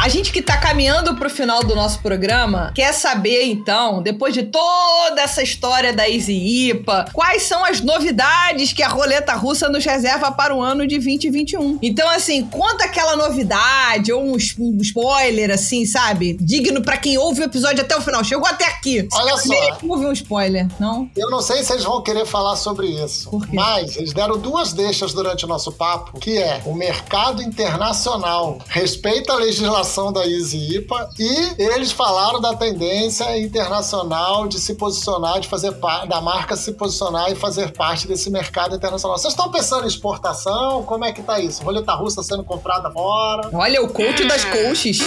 A 0.03 0.09
gente 0.09 0.33
que 0.33 0.41
tá 0.41 0.57
caminhando 0.57 1.15
pro 1.15 1.29
final 1.29 1.63
do 1.63 1.73
nosso 1.73 1.99
programa 2.01 2.73
quer 2.75 2.91
saber, 2.93 3.45
então, 3.45 4.03
depois 4.03 4.33
de 4.33 4.43
toda 4.43 5.21
essa 5.21 5.41
história 5.41 5.93
da 5.93 6.09
Easy 6.09 6.33
IPA, 6.71 7.05
quais 7.13 7.43
são 7.43 7.63
as 7.63 7.79
novidades 7.79 8.73
que 8.73 8.83
a 8.83 8.89
roleta 8.89 9.33
russa 9.33 9.69
nos 9.69 9.85
reserva 9.85 10.29
para 10.29 10.53
o 10.53 10.61
ano 10.61 10.85
de 10.85 10.99
2021. 10.99 11.79
Então, 11.81 12.09
assim, 12.09 12.43
conta 12.47 12.83
aquela 12.83 13.15
novidade 13.15 14.11
ou 14.11 14.21
um, 14.21 14.35
um 14.59 14.77
spoiler, 14.81 15.49
assim, 15.49 15.85
sabe? 15.85 16.33
Digno 16.33 16.81
pra 16.81 16.97
quem 16.97 17.17
ouve 17.17 17.39
o 17.39 17.45
episódio 17.45 17.79
até 17.79 17.95
o 17.95 18.01
final. 18.01 18.25
Chegou 18.25 18.45
até 18.45 18.65
aqui. 18.65 19.07
Olha 19.13 19.37
só. 19.37 19.47
Nem 19.47 19.73
ouve 19.89 20.05
um 20.05 20.11
spoiler, 20.11 20.67
não? 20.81 21.09
Eu 21.15 21.29
não 21.29 21.39
sei 21.41 21.63
se 21.63 21.71
eles 21.71 21.85
vão 21.85 22.03
querer 22.03 22.25
falar 22.25 22.57
sobre 22.57 22.87
isso, 22.87 23.29
Por 23.29 23.47
quê? 23.47 23.55
mas 23.55 23.95
eles 23.95 24.11
deram 24.11 24.37
duas 24.37 24.73
deixas 24.73 25.13
durante 25.13 25.45
o 25.45 25.47
nosso 25.47 25.71
papo, 25.71 26.19
que 26.19 26.37
é 26.37 26.61
o 26.65 26.73
mercado 26.73 27.41
internacional 27.41 28.57
respeita 28.67 29.31
a 29.31 29.37
legislação 29.37 29.92
da 30.11 30.25
Easy 30.25 30.77
IPA 30.77 31.09
e 31.19 31.61
eles 31.61 31.91
falaram 31.91 32.41
da 32.41 32.55
tendência 32.55 33.37
internacional 33.37 34.47
de 34.47 34.59
se 34.59 34.73
posicionar, 34.73 35.39
de 35.39 35.47
fazer 35.47 35.71
parte, 35.73 36.07
da 36.07 36.19
marca 36.19 36.55
se 36.55 36.71
posicionar 36.73 37.31
e 37.31 37.35
fazer 37.35 37.71
parte 37.73 38.07
desse 38.07 38.31
mercado 38.31 38.75
internacional. 38.75 39.15
Vocês 39.17 39.33
estão 39.33 39.51
pensando 39.51 39.83
em 39.83 39.87
exportação? 39.87 40.81
Como 40.83 41.05
é 41.05 41.11
que 41.11 41.21
tá 41.21 41.39
isso? 41.39 41.61
Roleta 41.63 41.93
russa 41.93 42.23
sendo 42.23 42.43
comprada 42.43 42.89
fora? 42.89 43.49
Olha, 43.53 43.83
o 43.83 43.87
coach 43.87 44.25
das 44.25 44.43
coaches. 44.45 44.99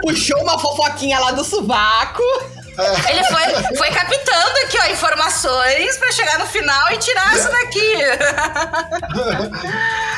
Puxou 0.00 0.40
uma 0.40 0.58
fofoquinha 0.58 1.18
lá 1.18 1.32
do 1.32 1.44
sovaco. 1.44 2.22
Ele 3.10 3.24
foi, 3.24 3.42
foi 3.76 3.90
captando 3.90 4.56
aqui, 4.64 4.78
ó, 4.80 4.86
informações 4.92 5.98
pra 5.98 6.12
chegar 6.12 6.38
no 6.38 6.46
final 6.46 6.92
e 6.92 6.98
tirar 6.98 7.36
isso 7.36 7.50
daqui. 7.50 7.92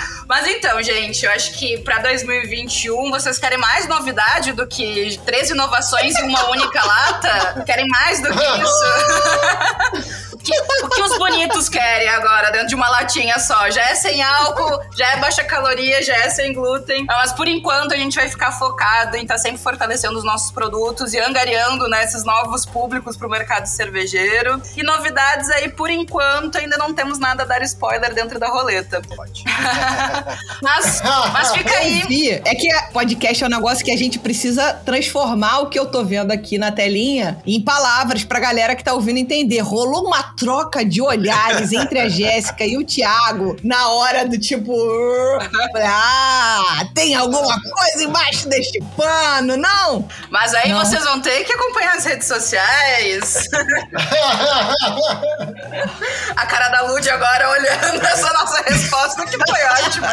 Mas 0.30 0.46
então, 0.46 0.80
gente, 0.80 1.24
eu 1.24 1.32
acho 1.32 1.58
que 1.58 1.78
pra 1.78 1.98
2021 1.98 3.10
vocês 3.10 3.36
querem 3.36 3.58
mais 3.58 3.88
novidade 3.88 4.52
do 4.52 4.64
que 4.64 5.18
três 5.26 5.50
inovações 5.50 6.16
em 6.20 6.28
uma 6.28 6.50
única 6.50 6.86
lata? 6.86 7.64
Querem 7.66 7.88
mais 7.88 8.22
do 8.22 8.28
que 8.28 8.44
isso? 8.62 10.29
O 10.40 10.42
que, 10.42 10.86
o 10.86 10.88
que 10.88 11.02
os 11.02 11.18
bonitos 11.18 11.68
querem 11.68 12.08
agora 12.08 12.50
dentro 12.50 12.68
de 12.68 12.74
uma 12.74 12.88
latinha 12.88 13.38
só? 13.38 13.70
Já 13.70 13.82
é 13.82 13.94
sem 13.94 14.22
álcool, 14.22 14.80
já 14.96 15.12
é 15.12 15.16
baixa 15.18 15.44
caloria, 15.44 16.02
já 16.02 16.16
é 16.16 16.30
sem 16.30 16.54
glúten. 16.54 17.04
Mas 17.06 17.32
por 17.32 17.46
enquanto 17.46 17.92
a 17.92 17.96
gente 17.96 18.16
vai 18.16 18.28
ficar 18.28 18.52
focado 18.52 19.16
em 19.18 19.22
estar 19.22 19.36
sempre 19.36 19.58
fortalecendo 19.58 20.16
os 20.16 20.24
nossos 20.24 20.50
produtos 20.50 21.12
e 21.12 21.18
angariando 21.18 21.86
né, 21.88 22.04
esses 22.04 22.24
novos 22.24 22.64
públicos 22.64 23.18
pro 23.18 23.28
mercado 23.28 23.66
cervejeiro. 23.66 24.60
E 24.74 24.82
novidades 24.82 25.50
aí, 25.50 25.68
por 25.68 25.90
enquanto, 25.90 26.56
ainda 26.56 26.78
não 26.78 26.94
temos 26.94 27.18
nada 27.18 27.42
a 27.42 27.46
dar 27.46 27.62
spoiler 27.62 28.14
dentro 28.14 28.38
da 28.38 28.48
roleta. 28.48 29.02
mas, 30.62 31.02
mas 31.32 31.52
fica 31.52 31.74
aí. 31.76 32.02
Vi, 32.08 32.30
é 32.30 32.54
que 32.54 32.68
podcast 32.92 33.44
é 33.44 33.46
um 33.46 33.50
negócio 33.50 33.84
que 33.84 33.90
a 33.90 33.96
gente 33.96 34.18
precisa 34.18 34.72
transformar 34.72 35.60
o 35.60 35.66
que 35.68 35.78
eu 35.78 35.86
tô 35.86 36.02
vendo 36.02 36.32
aqui 36.32 36.56
na 36.56 36.72
telinha 36.72 37.42
em 37.46 37.60
palavras 37.60 38.24
pra 38.24 38.40
galera 38.40 38.74
que 38.74 38.82
tá 38.82 38.94
ouvindo 38.94 39.18
entender. 39.18 39.60
Rolou 39.60 40.06
uma 40.06 40.34
troca 40.40 40.84
de 40.84 41.00
olhares 41.02 41.72
entre 41.72 42.00
a 42.00 42.08
Jéssica 42.08 42.64
e 42.64 42.76
o 42.78 42.84
Thiago 42.84 43.56
na 43.62 43.88
hora 43.90 44.26
do 44.26 44.38
tipo. 44.38 44.72
Ah, 45.76 46.84
tem 46.94 47.14
alguma 47.14 47.60
coisa 47.60 48.02
embaixo 48.04 48.48
deste 48.48 48.82
pano, 48.96 49.56
não? 49.56 50.08
Mas 50.30 50.54
aí 50.54 50.70
Não. 50.72 50.78
vocês 50.84 51.04
vão 51.04 51.20
ter 51.20 51.44
que 51.44 51.52
acompanhar 51.52 51.96
as 51.96 52.04
redes 52.04 52.26
sociais. 52.26 53.44
A 56.36 56.46
cara 56.46 56.68
da 56.68 56.82
Lud 56.82 57.08
agora 57.08 57.50
olhando 57.50 58.04
essa 58.06 58.32
nossa 58.32 58.62
resposta, 58.62 59.26
que 59.26 59.36
foi 59.36 59.64
ótima. 59.84 60.08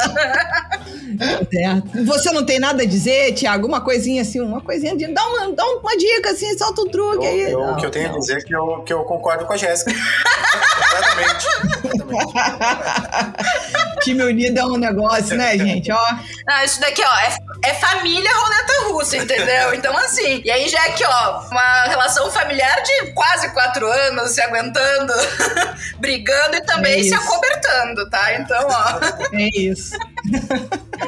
Certo. 1.52 2.06
Você 2.06 2.32
não 2.32 2.46
tem 2.46 2.60
nada 2.60 2.84
a 2.84 2.86
dizer, 2.86 3.34
Thiago? 3.34 3.68
Uma 3.68 3.82
coisinha 3.82 4.22
assim, 4.22 4.40
uma 4.40 4.62
coisinha 4.62 4.96
de. 4.96 5.08
Dá 5.14 5.26
uma, 5.26 5.52
dá 5.54 5.66
uma 5.66 5.98
dica 5.98 6.32
assim, 6.32 6.58
solta 6.58 6.82
um 6.82 6.88
truque 6.90 7.26
Eu- 7.26 7.32
aí. 7.32 7.52
eu- 7.52 7.60
Não, 7.60 7.74
o 7.74 7.78
que 7.78 7.86
eu 7.86 7.90
tenho 7.92 8.10
não. 8.10 8.16
a 8.16 8.20
dizer 8.20 8.38
é 8.38 8.42
que 8.42 8.56
eu, 8.56 8.84
que 8.86 8.94
eu 8.94 9.04
concordo 9.04 9.46
com 9.46 9.54
a 9.54 9.58
Jéssica. 9.58 9.92
Exatamente. 10.78 11.48
Time 14.02 14.24
unido 14.24 14.58
é 14.60 14.66
um 14.66 14.78
negócio, 14.78 15.36
né, 15.36 15.58
gente? 15.58 15.92
Ó. 15.92 16.06
Não, 16.48 16.64
isso 16.64 16.80
daqui, 16.80 17.04
ó, 17.04 17.18
é, 17.20 17.70
é 17.70 17.74
família 17.74 18.32
roleta 18.34 18.74
russa, 18.90 19.18
entendeu? 19.18 19.74
Então, 19.74 19.96
assim, 19.98 20.42
e 20.46 20.52
aí 20.52 20.68
já 20.70 20.86
é 20.86 20.92
que, 20.92 21.04
ó, 21.06 21.42
uma 21.50 21.84
relação 21.86 22.32
familiar 22.32 22.82
de 22.84 23.12
quase 23.14 23.50
quatro 23.54 23.86
anos 23.86 24.32
se 24.32 24.42
aguentando, 24.42 25.14
brigando 26.00 26.56
e 26.56 26.62
também 26.62 27.00
É 27.02 27.04
se 27.04 27.14
acobertando, 27.14 28.10
tá? 28.10 28.34
Então, 28.36 28.68
ó. 28.70 29.00
É 29.34 29.50
isso. 29.58 29.98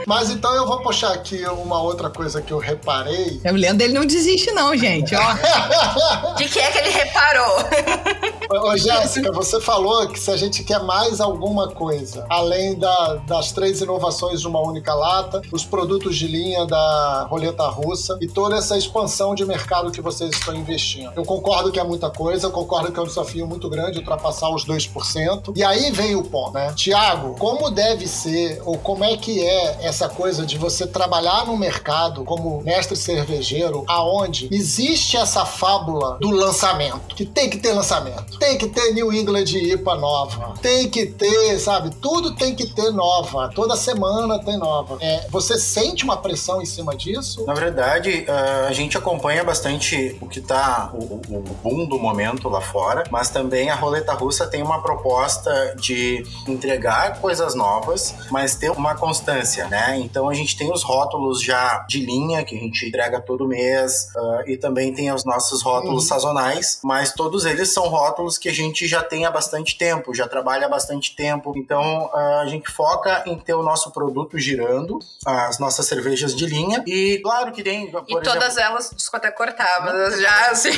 Mas 0.06 0.30
então 0.30 0.54
eu 0.56 0.66
vou 0.68 0.82
puxar 0.82 1.14
aqui 1.14 1.44
uma 1.46 1.82
outra 1.82 2.10
coisa 2.10 2.42
que 2.42 2.52
eu 2.52 2.58
reparei. 2.58 3.40
O 3.46 3.52
Leandro 3.52 3.86
ele 3.86 3.94
não 3.94 4.06
desiste, 4.06 4.52
não, 4.52 4.76
gente. 4.76 5.16
Ó. 5.16 5.20
O 6.32 6.36
que, 6.36 6.48
que 6.48 6.60
é 6.60 6.72
que 6.72 6.78
ele 6.78 6.90
reparou? 6.90 7.58
Ô, 8.52 8.76
Jéssica, 8.76 9.32
você 9.32 9.62
falou 9.62 10.08
que 10.08 10.20
se 10.20 10.32
a 10.32 10.36
gente 10.38 10.64
quer 10.64 10.82
mais 10.84 11.22
alguma 11.22 11.70
coisa, 11.70 12.26
além 12.30 12.74
da- 12.76 13.16
das 13.28 13.52
três 13.52 13.80
inovações 13.80 14.42
de 14.42 14.48
uma 14.48 14.60
única 14.60 14.94
lata, 14.94 15.42
os 15.52 15.64
produtos 15.64 16.16
de 16.18 16.28
linha 16.28 16.66
da 16.66 17.28
roleta 17.30 17.68
russa 17.68 18.18
e 18.20 18.28
toda 18.28 18.56
essa 18.56 18.76
expansão 18.76 19.36
de 19.36 19.46
mercado 19.46 19.92
que 19.92 20.02
vocês 20.02 20.32
estão 20.32 20.56
investindo. 20.56 21.12
Eu 21.16 21.24
concordo 21.24 21.72
que 21.72 21.80
é 21.80 21.84
muita 21.84 22.10
coisa, 22.10 22.50
concordo 22.50 22.92
que 22.92 23.00
é 23.00 23.04
um 23.04 23.06
desafio 23.06 23.46
muito 23.46 23.70
grande 23.70 24.00
ultrapassar 24.00 24.50
os 24.50 24.66
2%. 24.66 25.54
E 25.56 25.64
aí 25.64 25.92
vem 25.92 26.16
o 26.16 26.24
ponto, 26.24 26.54
né? 26.54 26.74
Tiago, 26.76 27.36
como 27.38 27.70
deve 27.70 28.08
ser, 28.08 28.62
ou 28.66 28.78
como 28.80 29.04
é 29.04 29.16
que 29.16 29.46
é 29.46 29.78
essa 29.82 30.10
coisa 30.10 30.44
de 30.44 30.58
você 30.58 30.88
trabalhar 30.88 31.46
no 31.46 31.56
mercado 31.56 32.24
como 32.24 32.62
mestre 32.64 32.96
cervejeiro, 32.96 33.84
aonde 33.88 34.48
existe 34.52 35.18
essa 35.18 35.46
fábula 35.46 36.18
do 36.20 36.32
lançamento, 36.32 37.16
que 37.16 37.26
tem 37.26 37.48
que 37.50 37.58
ter 37.58 37.74
lançamento, 37.74 38.39
tem 38.40 38.58
que 38.58 38.68
ter 38.68 38.94
New 38.94 39.12
England 39.14 39.44
IPA 39.54 39.96
nova, 39.96 40.54
tem 40.62 40.90
que 40.90 41.06
ter, 41.06 41.60
sabe, 41.60 41.90
tudo 42.02 42.36
tem 42.36 42.56
que 42.56 42.68
ter 42.74 42.92
nova, 42.92 43.52
toda 43.54 43.76
semana 43.76 44.40
tem 44.44 44.58
nova. 44.58 44.98
É, 45.02 45.28
você 45.30 45.60
sente 45.60 46.04
uma 46.04 46.18
pressão 46.18 46.62
em 46.62 46.66
cima 46.66 46.96
disso? 46.96 47.46
Na 47.46 47.54
verdade, 47.54 48.26
eh, 48.28 48.66
a 48.68 48.72
gente 48.72 48.98
acompanha 48.98 49.44
bastante 49.44 50.18
o 50.22 50.28
que 50.28 50.42
tá, 50.42 50.90
o, 50.94 50.98
o- 51.16 51.44
boom 51.64 51.86
do 51.88 52.00
momento 52.00 52.48
lá 52.50 52.62
fora, 52.62 53.04
mas 53.12 53.30
também 53.30 53.70
a 53.70 53.76
roleta 53.76 54.14
russa 54.14 54.48
tem 54.48 54.62
uma 54.64 54.82
proposta 54.82 55.76
de 55.78 56.24
entregar 56.48 57.20
coisas 57.20 57.54
novas, 57.56 58.16
mas 58.32 58.56
ter 58.56 58.72
uma 58.72 58.96
constância, 58.96 59.68
né? 59.68 59.98
Então 60.00 60.30
a 60.30 60.34
gente 60.34 60.58
tem 60.58 60.72
os 60.72 60.84
rótulos 60.84 61.42
já 61.44 61.86
de 61.88 62.00
linha 62.06 62.44
que 62.46 62.56
a 62.56 62.60
gente 62.60 62.86
entrega 62.88 63.20
todo 63.22 63.48
mês 63.48 64.08
ah, 64.16 64.44
e 64.48 64.56
também 64.58 64.94
tem 64.94 65.12
os 65.12 65.26
nossos 65.26 65.62
rótulos 65.62 66.08
sazonais, 66.08 66.80
mas 66.84 67.12
todos 67.14 67.46
eles 67.46 67.74
são 67.74 67.88
rótulos 67.90 68.29
que 68.38 68.50
a 68.50 68.54
gente 68.54 68.88
já 68.88 69.02
tem 69.04 69.26
há 69.26 69.32
bastante 69.32 69.78
tempo, 69.78 70.14
já 70.14 70.28
trabalha 70.28 70.68
há 70.68 70.70
bastante 70.70 71.16
tempo. 71.16 71.54
Então 71.56 72.10
ah, 72.14 72.42
a 72.42 72.46
gente 72.48 72.70
foca 72.70 73.24
em 73.26 73.38
ter 73.38 73.54
o 73.54 73.64
nosso 73.64 73.92
produto 73.92 74.38
girando, 74.38 75.00
as 75.26 75.60
nossas 75.60 75.86
cervejas 75.86 76.36
de 76.36 76.46
linha 76.46 76.84
e 76.86 77.20
claro 77.22 77.52
que 77.52 77.64
tem, 77.64 77.92
E 78.08 78.22
todas 78.22 78.58
exemplo, 78.58 78.62
elas, 78.62 78.92
desculpa 78.96 79.18
até 79.18 79.32
cortar, 79.32 79.86
já 80.18 80.50
assim. 80.52 80.72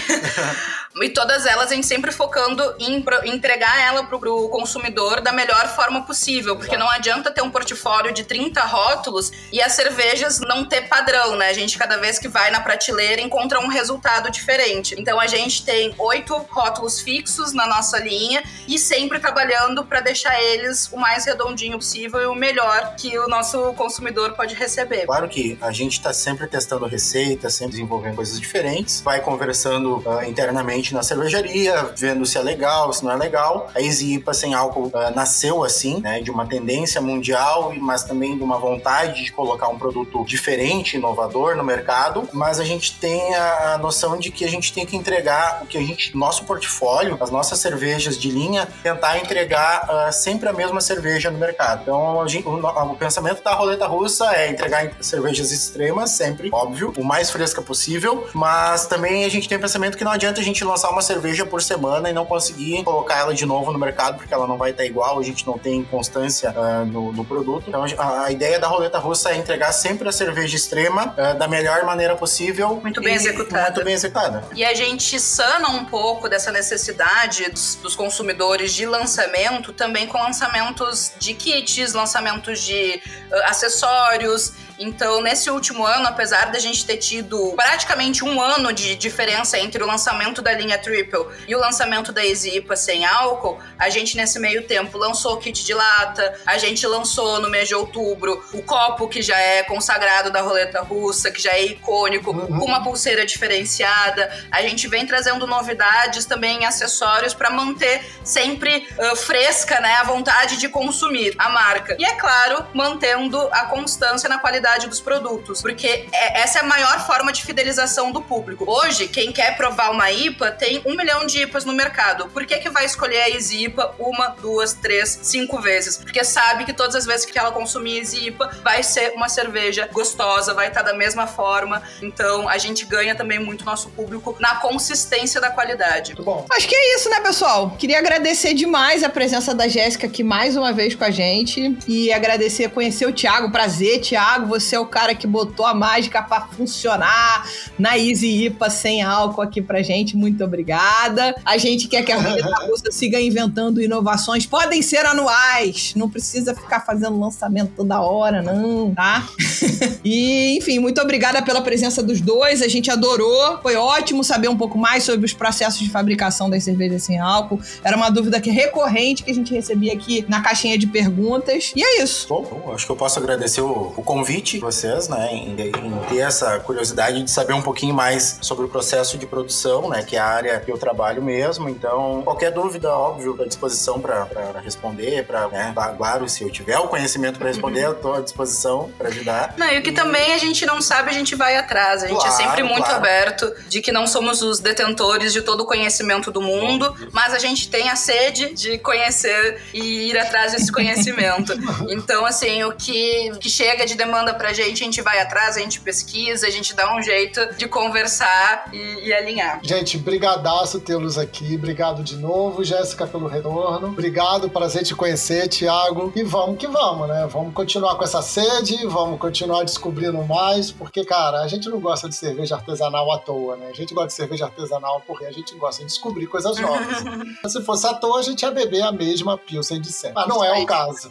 e 1.02 1.10
todas 1.10 1.46
elas 1.46 1.72
a 1.72 1.76
gente 1.76 1.88
sempre 1.88 2.12
focando 2.12 2.76
em 2.80 3.04
entregar 3.26 3.80
ela 3.82 4.04
pro, 4.04 4.20
pro 4.20 4.50
consumidor 4.50 5.22
da 5.22 5.32
melhor 5.32 5.68
forma 5.70 6.06
possível. 6.06 6.56
Porque 6.56 6.78
não 6.78 6.90
adianta 6.90 7.32
ter 7.32 7.42
um 7.42 7.50
portfólio 7.50 8.14
de 8.14 8.24
30 8.24 8.62
rótulos 8.62 9.32
e 9.52 9.62
as 9.62 9.74
cervejas 9.74 10.40
não 10.40 10.66
ter 10.66 10.88
padrão, 10.88 11.36
né? 11.36 11.50
A 11.50 11.54
gente, 11.54 11.78
cada 11.78 11.98
vez 11.98 12.20
que 12.20 12.28
vai 12.28 12.52
na 12.52 12.62
prateleira, 12.62 13.22
encontra 13.22 13.60
um 13.60 13.68
resultado 13.68 14.30
diferente. 14.30 14.96
Então 14.98 15.20
a 15.20 15.28
gente 15.28 15.64
tem 15.66 15.94
oito 15.98 16.36
rótulos 16.50 17.02
fixos 17.02 17.41
na 17.54 17.66
nossa 17.66 17.98
linha 17.98 18.44
e 18.68 18.78
sempre 18.78 19.20
trabalhando 19.20 19.84
para 19.84 20.00
deixar 20.00 20.40
eles 20.42 20.90
o 20.92 20.98
mais 20.98 21.26
redondinho 21.26 21.78
possível 21.78 22.22
e 22.22 22.26
o 22.26 22.36
melhor 22.36 22.96
que 22.96 23.18
o 23.18 23.28
nosso 23.28 23.74
consumidor 23.74 24.34
pode 24.34 24.54
receber. 24.54 25.06
Claro 25.06 25.28
que 25.28 25.58
a 25.60 25.72
gente 25.72 25.94
está 25.94 26.14
sempre 26.14 26.48
testando 26.48 26.86
receitas, 26.86 27.56
sempre 27.56 27.72
desenvolvendo 27.74 28.16
coisas 28.16 28.40
diferentes, 28.40 29.02
vai 29.02 29.22
conversando 29.22 30.04
ah, 30.06 30.28
internamente 30.28 30.94
na 30.94 31.04
cervejaria, 31.04 31.92
vendo 31.98 32.26
se 32.26 32.38
é 32.38 32.42
legal, 32.42 32.94
se 32.94 33.04
não 33.04 33.12
é 33.12 33.16
legal. 33.16 33.70
A 33.74 33.82
Easy 33.82 34.14
IPA 34.16 34.34
sem 34.34 34.54
álcool 34.54 34.92
ah, 34.94 35.12
nasceu 35.12 35.64
assim, 35.64 36.00
né, 36.02 36.22
de 36.22 36.30
uma 36.30 36.46
tendência 36.46 37.02
mundial, 37.02 37.74
mas 37.80 38.04
também 38.04 38.38
de 38.38 38.44
uma 38.44 38.58
vontade 38.58 39.24
de 39.24 39.32
colocar 39.32 39.68
um 39.70 39.78
produto 39.78 40.24
diferente, 40.26 40.98
inovador 40.98 41.56
no 41.56 41.64
mercado. 41.64 42.28
Mas 42.34 42.60
a 42.60 42.64
gente 42.64 43.00
tem 43.00 43.34
a, 43.36 43.74
a 43.74 43.78
noção 43.78 44.18
de 44.18 44.32
que 44.32 44.46
a 44.46 44.50
gente 44.50 44.72
tem 44.74 44.86
que 44.86 44.96
entregar 44.96 45.64
o 45.64 45.66
que 45.66 45.78
a 45.78 45.82
gente, 45.82 46.16
nosso 46.16 46.44
portfólio, 46.46 47.18
as 47.22 47.30
nossas 47.32 47.60
cervejas 47.60 48.18
de 48.18 48.30
linha, 48.32 48.68
tentar 48.84 49.18
entregar 49.18 49.86
ah, 49.90 50.12
sempre 50.12 50.50
a 50.50 50.54
mesma 50.54 50.82
cerveja 50.82 51.30
no 51.32 51.38
mercado. 51.38 51.82
Então, 51.84 52.28
gente- 52.28 52.48
o, 52.48 52.54
o 52.56 52.96
pensamento 52.96 53.44
da 53.44 53.54
roleta 53.54 53.86
russa 53.88 54.34
é 54.36 54.50
entregar 54.50 54.92
cervejas 55.02 55.52
extremas, 55.52 56.12
sempre, 56.12 56.50
óbvio, 56.52 56.94
o 56.98 57.04
mais 57.04 57.30
fresca 57.30 57.62
possível, 57.62 58.28
mas 58.34 58.86
também 58.88 59.26
a 59.26 59.30
gente 59.30 59.48
tem 59.48 59.58
o 59.58 59.62
pensamento 59.62 59.98
que 59.98 60.04
não 60.04 60.12
adianta 60.12 60.40
a 60.42 60.44
gente 60.44 60.64
lançar 60.64 60.90
uma 60.90 61.02
cerveja 61.02 61.46
por 61.46 61.62
semana 61.62 62.10
e 62.10 62.14
não 62.14 62.26
conseguir 62.26 62.84
colocar 62.84 63.18
ela 63.18 63.34
de 63.34 63.46
novo 63.46 63.72
no 63.72 63.80
mercado, 63.80 64.18
porque 64.18 64.34
ela 64.34 64.48
não 64.48 64.58
vai 64.58 64.72
estar 64.72 64.86
igual, 64.86 65.20
a 65.20 65.24
gente 65.24 65.46
não 65.46 65.58
tem 65.58 65.84
constância 65.84 66.54
ah, 66.56 66.84
no, 66.86 67.12
no 67.12 67.24
produto. 67.26 67.66
Então, 67.68 67.84
a, 67.98 68.24
a 68.26 68.32
ideia 68.32 68.60
da 68.60 68.68
roleta 68.68 68.98
russa 68.98 69.32
é 69.32 69.38
entregar 69.38 69.72
sempre 69.72 70.08
a 70.08 70.12
cerveja 70.12 70.56
extrema 70.56 71.14
ah, 71.18 71.34
da 71.34 71.48
melhor 71.48 71.84
maneira 71.86 72.16
possível. 72.16 72.80
Muito 72.82 73.02
bem 73.02 73.16
executada. 73.16 73.72
Muito 73.72 73.84
bem 73.84 73.94
executada. 73.94 74.44
E 74.56 74.64
a 74.64 74.74
gente 74.74 75.20
sana 75.20 75.70
um 75.70 75.86
pouco 75.86 76.28
dessa 76.30 76.52
necessidade 76.52 77.11
dos, 77.52 77.76
dos 77.76 77.96
consumidores 77.96 78.74
de 78.74 78.86
lançamento 78.86 79.74
também 79.74 80.08
com 80.08 80.18
lançamentos 80.18 81.12
de 81.20 81.34
kits, 81.34 81.94
lançamentos 81.94 82.62
de 82.62 83.02
uh, 83.32 83.36
acessórios. 83.46 84.54
Então, 84.80 85.22
nesse 85.22 85.48
último 85.52 85.86
ano, 85.86 86.08
apesar 86.08 86.46
da 86.52 86.58
gente 86.58 86.84
ter 86.84 86.98
tido 86.98 87.54
praticamente 87.56 88.26
um 88.26 88.42
ano 88.42 88.74
de 88.74 88.96
diferença 88.96 89.60
entre 89.60 89.84
o 89.84 89.86
lançamento 89.86 90.42
da 90.42 90.54
linha 90.54 90.76
Triple 90.76 91.28
e 91.48 91.56
o 91.56 91.60
lançamento 91.60 92.12
da 92.12 92.26
Easy 92.26 92.58
IPA 92.58 92.76
sem 92.76 93.06
álcool, 93.06 93.60
a 93.78 93.90
gente 93.92 94.18
nesse 94.18 94.40
meio 94.40 94.66
tempo 94.66 94.98
lançou 94.98 95.34
o 95.34 95.38
kit 95.38 95.64
de 95.64 95.74
lata, 95.74 96.34
a 96.48 96.58
gente 96.58 96.88
lançou 96.88 97.40
no 97.40 97.48
mês 97.48 97.68
de 97.68 97.76
outubro 97.76 98.44
o 98.54 98.64
copo 98.64 99.08
que 99.08 99.22
já 99.22 99.38
é 99.38 99.62
consagrado 99.62 100.32
da 100.32 100.42
roleta 100.42 100.82
russa, 100.82 101.30
que 101.30 101.40
já 101.42 101.52
é 101.52 101.64
icônico, 101.64 102.32
Uhum. 102.32 102.60
com 102.60 102.66
uma 102.66 102.84
pulseira 102.84 103.24
diferenciada. 103.24 104.32
A 104.50 104.64
gente 104.64 104.88
vem 104.88 105.06
trazendo 105.06 105.46
novidades 105.46 106.26
também 106.26 106.62
em 106.62 106.66
acessórios 106.66 107.01
para 107.34 107.50
manter 107.50 108.06
sempre 108.24 108.88
ah, 109.00 109.16
fresca, 109.16 109.80
né, 109.80 109.96
a 109.96 110.04
vontade 110.04 110.58
de 110.58 110.70
consumir 110.70 111.34
a 111.38 111.50
marca. 111.50 111.96
E 112.00 112.06
é 112.06 112.14
claro, 112.16 112.66
mantendo 112.74 113.40
a 113.52 113.66
constância 113.66 114.30
na 114.30 114.38
qualidade 114.38 114.88
dos 114.88 115.02
produtos, 115.02 115.62
porque 115.62 116.08
é- 116.12 116.42
essa 116.42 116.60
é 116.60 116.62
a 116.62 116.66
maior 116.66 117.06
forma 117.06 117.32
de 117.32 117.44
fidelização 117.44 118.12
do 118.12 118.22
público. 118.22 118.66
Hoje, 118.68 119.08
quem 119.08 119.32
quer 119.32 119.58
provar 119.58 119.90
uma 119.90 120.12
IPA 120.12 120.52
tem 120.52 120.82
um 120.86 120.96
milhão 120.96 121.26
de 121.26 121.42
IPAs 121.42 121.66
no 121.66 121.74
mercado. 121.74 122.28
Por 122.30 122.46
que, 122.46 122.58
que 122.60 122.70
vai 122.70 122.86
escolher 122.86 123.22
a 123.22 123.30
Easy 123.30 123.66
IPA 123.66 123.96
uma, 123.98 124.28
duas, 124.28 124.74
três, 124.74 125.20
cinco 125.24 125.60
vezes? 125.60 125.98
Porque 125.98 126.24
sabe 126.24 126.66
que 126.66 126.74
todas 126.74 126.96
as 126.96 127.06
vezes 127.06 127.26
que 127.26 127.38
ela 127.38 127.52
consumir 127.52 127.98
Easy 127.98 128.28
IPA 128.28 128.52
vai 128.64 128.84
ser 128.84 129.14
uma 129.14 129.28
cerveja 129.28 129.90
gostosa, 129.92 130.54
vai 130.54 130.68
estar 130.68 130.84
da 130.84 130.94
mesma 130.94 131.26
forma. 131.26 131.82
Então 132.02 132.48
a 132.48 132.58
gente 132.58 132.86
ganha 132.86 133.16
também 133.16 133.40
muito 133.40 133.66
nosso 133.66 133.90
público 133.90 134.36
na 134.40 134.56
consistência 134.56 135.42
da 135.42 135.50
qualidade. 135.50 136.12
Muito 136.12 136.24
bom. 136.24 136.46
Acho 136.52 136.68
que 136.68 136.76
é 136.76 136.91
isso, 136.96 137.10
né, 137.10 137.22
pessoal? 137.22 137.72
Queria 137.80 138.00
agradecer 138.00 138.54
demais 138.54 139.02
a 139.02 139.10
presença 139.10 139.56
da 139.56 139.68
Jéssica 139.68 140.08
aqui 140.08 140.24
mais 140.24 140.58
uma 140.58 140.74
vez 140.74 140.94
com 140.94 141.06
a 141.06 141.12
gente. 141.12 141.78
E 141.88 142.12
agradecer, 142.12 142.70
conhecer 142.70 143.06
o 143.06 143.14
Thiago. 143.14 143.50
Prazer, 143.50 144.02
Thiago. 144.02 144.48
Você 144.48 144.76
é 144.76 144.80
o 144.80 144.86
cara 144.86 145.16
que 145.16 145.26
botou 145.26 145.66
a 145.66 145.74
mágica 145.74 146.22
pra 146.22 146.42
funcionar 146.42 147.48
na 147.80 147.98
Easy 147.98 148.46
IPA 148.46 148.70
sem 148.70 149.02
álcool 149.02 149.42
aqui 149.42 149.62
pra 149.62 149.82
gente. 149.82 150.18
Muito 150.18 150.44
obrigada. 150.44 151.34
A 151.46 151.58
gente 151.58 151.88
quer 151.88 152.04
que 152.04 152.12
a 152.12 152.18
Roleta 152.18 152.66
Russa 152.68 152.92
siga 152.92 153.20
inventando 153.22 153.82
inovações. 153.82 154.46
Podem 154.46 154.82
ser 154.82 155.06
anuais. 155.06 155.94
Não 155.96 156.10
precisa 156.10 156.54
ficar 156.54 156.82
fazendo 156.82 157.18
lançamento 157.18 157.72
toda 157.76 158.02
hora, 158.02 158.42
não, 158.42 158.94
tá? 158.94 159.28
E, 160.04 160.58
enfim, 160.58 160.80
muito 160.80 161.00
obrigada 161.00 161.42
pela 161.42 161.62
presença 161.62 162.02
dos 162.02 162.20
dois. 162.20 162.62
A 162.62 162.68
gente 162.68 162.90
adorou. 162.90 163.60
Foi 163.62 163.76
ótimo 163.76 164.24
saber 164.24 164.48
um 164.48 164.58
pouco 164.58 164.78
mais 164.78 165.04
sobre 165.04 165.26
os 165.26 165.34
processos 165.34 165.80
de 165.80 165.90
fabricação 165.90 166.50
das 166.50 166.64
cervejas 166.64 166.81
sem 167.00 167.20
álcool. 167.20 167.60
Era 167.84 167.96
uma 167.96 168.10
dúvida 168.10 168.40
que 168.40 168.50
recorrente 168.50 169.24
que 169.24 169.32
a 169.32 169.34
gente 169.34 169.54
recebia 169.54 169.94
aqui 169.94 170.26
na 170.28 170.42
caixinha 170.42 170.78
de 170.78 170.88
perguntas. 170.88 171.72
E 171.76 171.84
é 171.84 172.02
isso. 172.04 172.28
Bom, 172.28 172.44
bom, 172.44 172.74
acho 172.74 172.86
que 172.86 172.92
eu 172.92 172.96
posso 172.96 173.20
agradecer 173.20 173.62
o, 173.62 173.94
o 173.96 174.04
convite 174.04 174.54
de 174.54 174.60
vocês, 174.60 175.08
né, 175.08 175.30
em, 175.32 175.52
em 175.52 175.92
ter 176.10 176.20
essa 176.20 176.60
curiosidade 176.60 177.22
de 177.24 177.30
saber 177.32 177.54
um 177.54 177.62
pouquinho 177.62 177.94
mais 177.94 178.38
sobre 178.42 178.66
o 178.66 178.70
processo 178.70 179.18
de 179.18 179.26
produção, 179.26 179.90
né, 179.90 180.04
que 180.04 180.16
é 180.16 180.20
a 180.20 180.26
área 180.26 180.60
que 180.60 180.72
eu 180.72 180.78
trabalho 180.78 181.22
mesmo. 181.22 181.70
Então, 181.70 182.22
qualquer 182.24 182.52
dúvida, 182.52 182.90
óbvio, 182.90 183.38
à 183.42 183.46
disposição 183.46 184.00
para 184.00 184.28
responder, 184.64 185.26
para, 185.26 185.48
né, 185.50 185.74
claro, 185.98 186.28
se 186.30 186.44
eu 186.44 186.50
tiver 186.50 186.78
o 186.80 186.88
conhecimento 186.88 187.38
para 187.40 187.48
responder, 187.48 187.86
eu 187.86 187.94
estou 187.94 188.14
à 188.16 188.22
disposição 188.22 188.90
para 188.98 189.10
ajudar. 189.10 189.54
Não, 189.58 189.68
e 189.72 189.80
o 189.80 189.82
que 189.84 189.92
também 189.92 190.34
a 190.34 190.38
gente 190.38 190.66
não 190.66 190.82
sabe, 190.82 191.10
a 191.10 191.14
gente 191.14 191.36
vai 191.36 191.56
atrás. 191.58 192.04
A 192.04 192.08
gente 192.08 192.18
é 192.18 192.32
Claro, 192.32 192.44
sempre 192.44 192.64
muito 192.64 192.84
claro. 192.84 192.96
aberto 192.98 193.54
de 193.68 193.82
que 193.82 193.92
não 193.92 194.08
somos 194.08 194.42
os 194.42 194.60
detentores 194.60 195.34
de 195.34 195.42
todo 195.42 195.62
o 195.62 195.66
conhecimento 195.66 196.32
do 196.32 196.42
mundo, 196.42 196.71
mas 197.12 197.34
a 197.34 197.40
gente 197.40 197.70
tem 197.70 197.90
a 197.90 197.96
sede 197.96 198.54
de 198.54 198.78
conhecer 198.78 199.62
e 199.74 200.10
ir 200.10 200.18
atrás 200.18 200.54
desse 200.54 200.72
conhecimento. 200.74 201.54
Então, 201.90 202.26
assim, 202.26 202.64
o 202.64 202.72
que, 202.74 203.32
que 203.40 203.50
chega 203.50 203.86
de 203.86 203.96
demanda 203.96 204.22
manda 204.22 204.34
pra 204.36 204.54
gente, 204.54 204.84
a 204.84 204.86
gente 204.86 205.02
vai 205.02 205.20
atrás, 205.20 205.58
a 205.58 205.60
gente 205.60 205.82
pesquisa, 205.82 206.46
a 206.46 206.50
gente 206.50 206.76
dá 206.76 206.96
um 206.96 207.02
jeito 207.02 207.56
de 207.56 207.68
conversar 207.68 208.70
e, 208.72 209.08
e 209.08 209.14
alinhar. 209.14 209.60
Gente, 209.64 209.98
brigadaço 209.98 210.80
tê-los 210.80 211.18
aqui. 211.18 211.56
Obrigado 211.56 212.04
de 212.04 212.18
novo, 212.18 212.64
Jéssica, 212.64 213.08
pelo 213.08 213.28
retorno. 213.28 213.88
Obrigado, 213.88 214.50
prazer 214.50 214.84
te 214.84 214.94
conhecer, 214.94 215.48
Thiago. 215.48 216.12
E 216.16 216.24
vamos 216.24 216.58
que 216.58 216.68
vamos, 216.68 217.08
né? 217.08 217.28
Vamos 217.32 217.54
continuar 217.54 217.96
com 217.96 218.04
essa 218.04 218.22
sede, 218.22 218.86
vamos 218.86 219.20
continuar 219.20 219.64
descobrindo 219.64 220.24
mais, 220.24 220.72
porque, 220.72 221.04
cara, 221.04 221.42
a 221.42 221.48
gente 221.48 221.68
não 221.70 221.80
gosta 221.80 222.08
de 222.08 222.16
cerveja 222.16 222.56
artesanal 222.56 223.12
à 223.12 223.18
toa, 223.18 223.56
né? 223.56 223.70
A 223.72 223.76
gente 223.76 223.94
gosta 223.94 224.08
de 224.08 224.14
cerveja 224.14 224.46
artesanal 224.46 225.02
porque 225.08 225.26
a 225.26 225.32
gente 225.32 225.56
gosta 225.56 225.82
de 225.82 225.88
descobrir 225.88 226.28
coisas 226.28 226.58
novas. 226.62 227.04
Se 227.52 227.62
fosse 227.64 227.88
à 227.88 227.94
toa, 227.94 228.20
a 228.20 228.24
gente 228.24 228.44
ia 228.44 228.52
beber 228.52 228.82
a 228.84 228.92
mesma 228.92 229.38
Pilsen 229.38 229.82
de 229.82 229.92
sempre. 229.92 230.16
Mas 230.16 230.28
não 230.28 230.44
é 230.44 230.60
o 230.62 230.66
caso. 230.66 231.10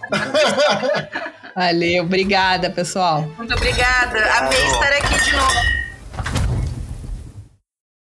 Valeu, 1.55 2.05
obrigada, 2.05 2.71
pessoal. 2.71 3.23
Muito 3.37 3.55
obrigada. 3.55 4.19
Amei 4.39 4.67
estar 4.67 4.93
aqui 4.93 5.25
de 5.25 5.37
novo. 5.37 5.80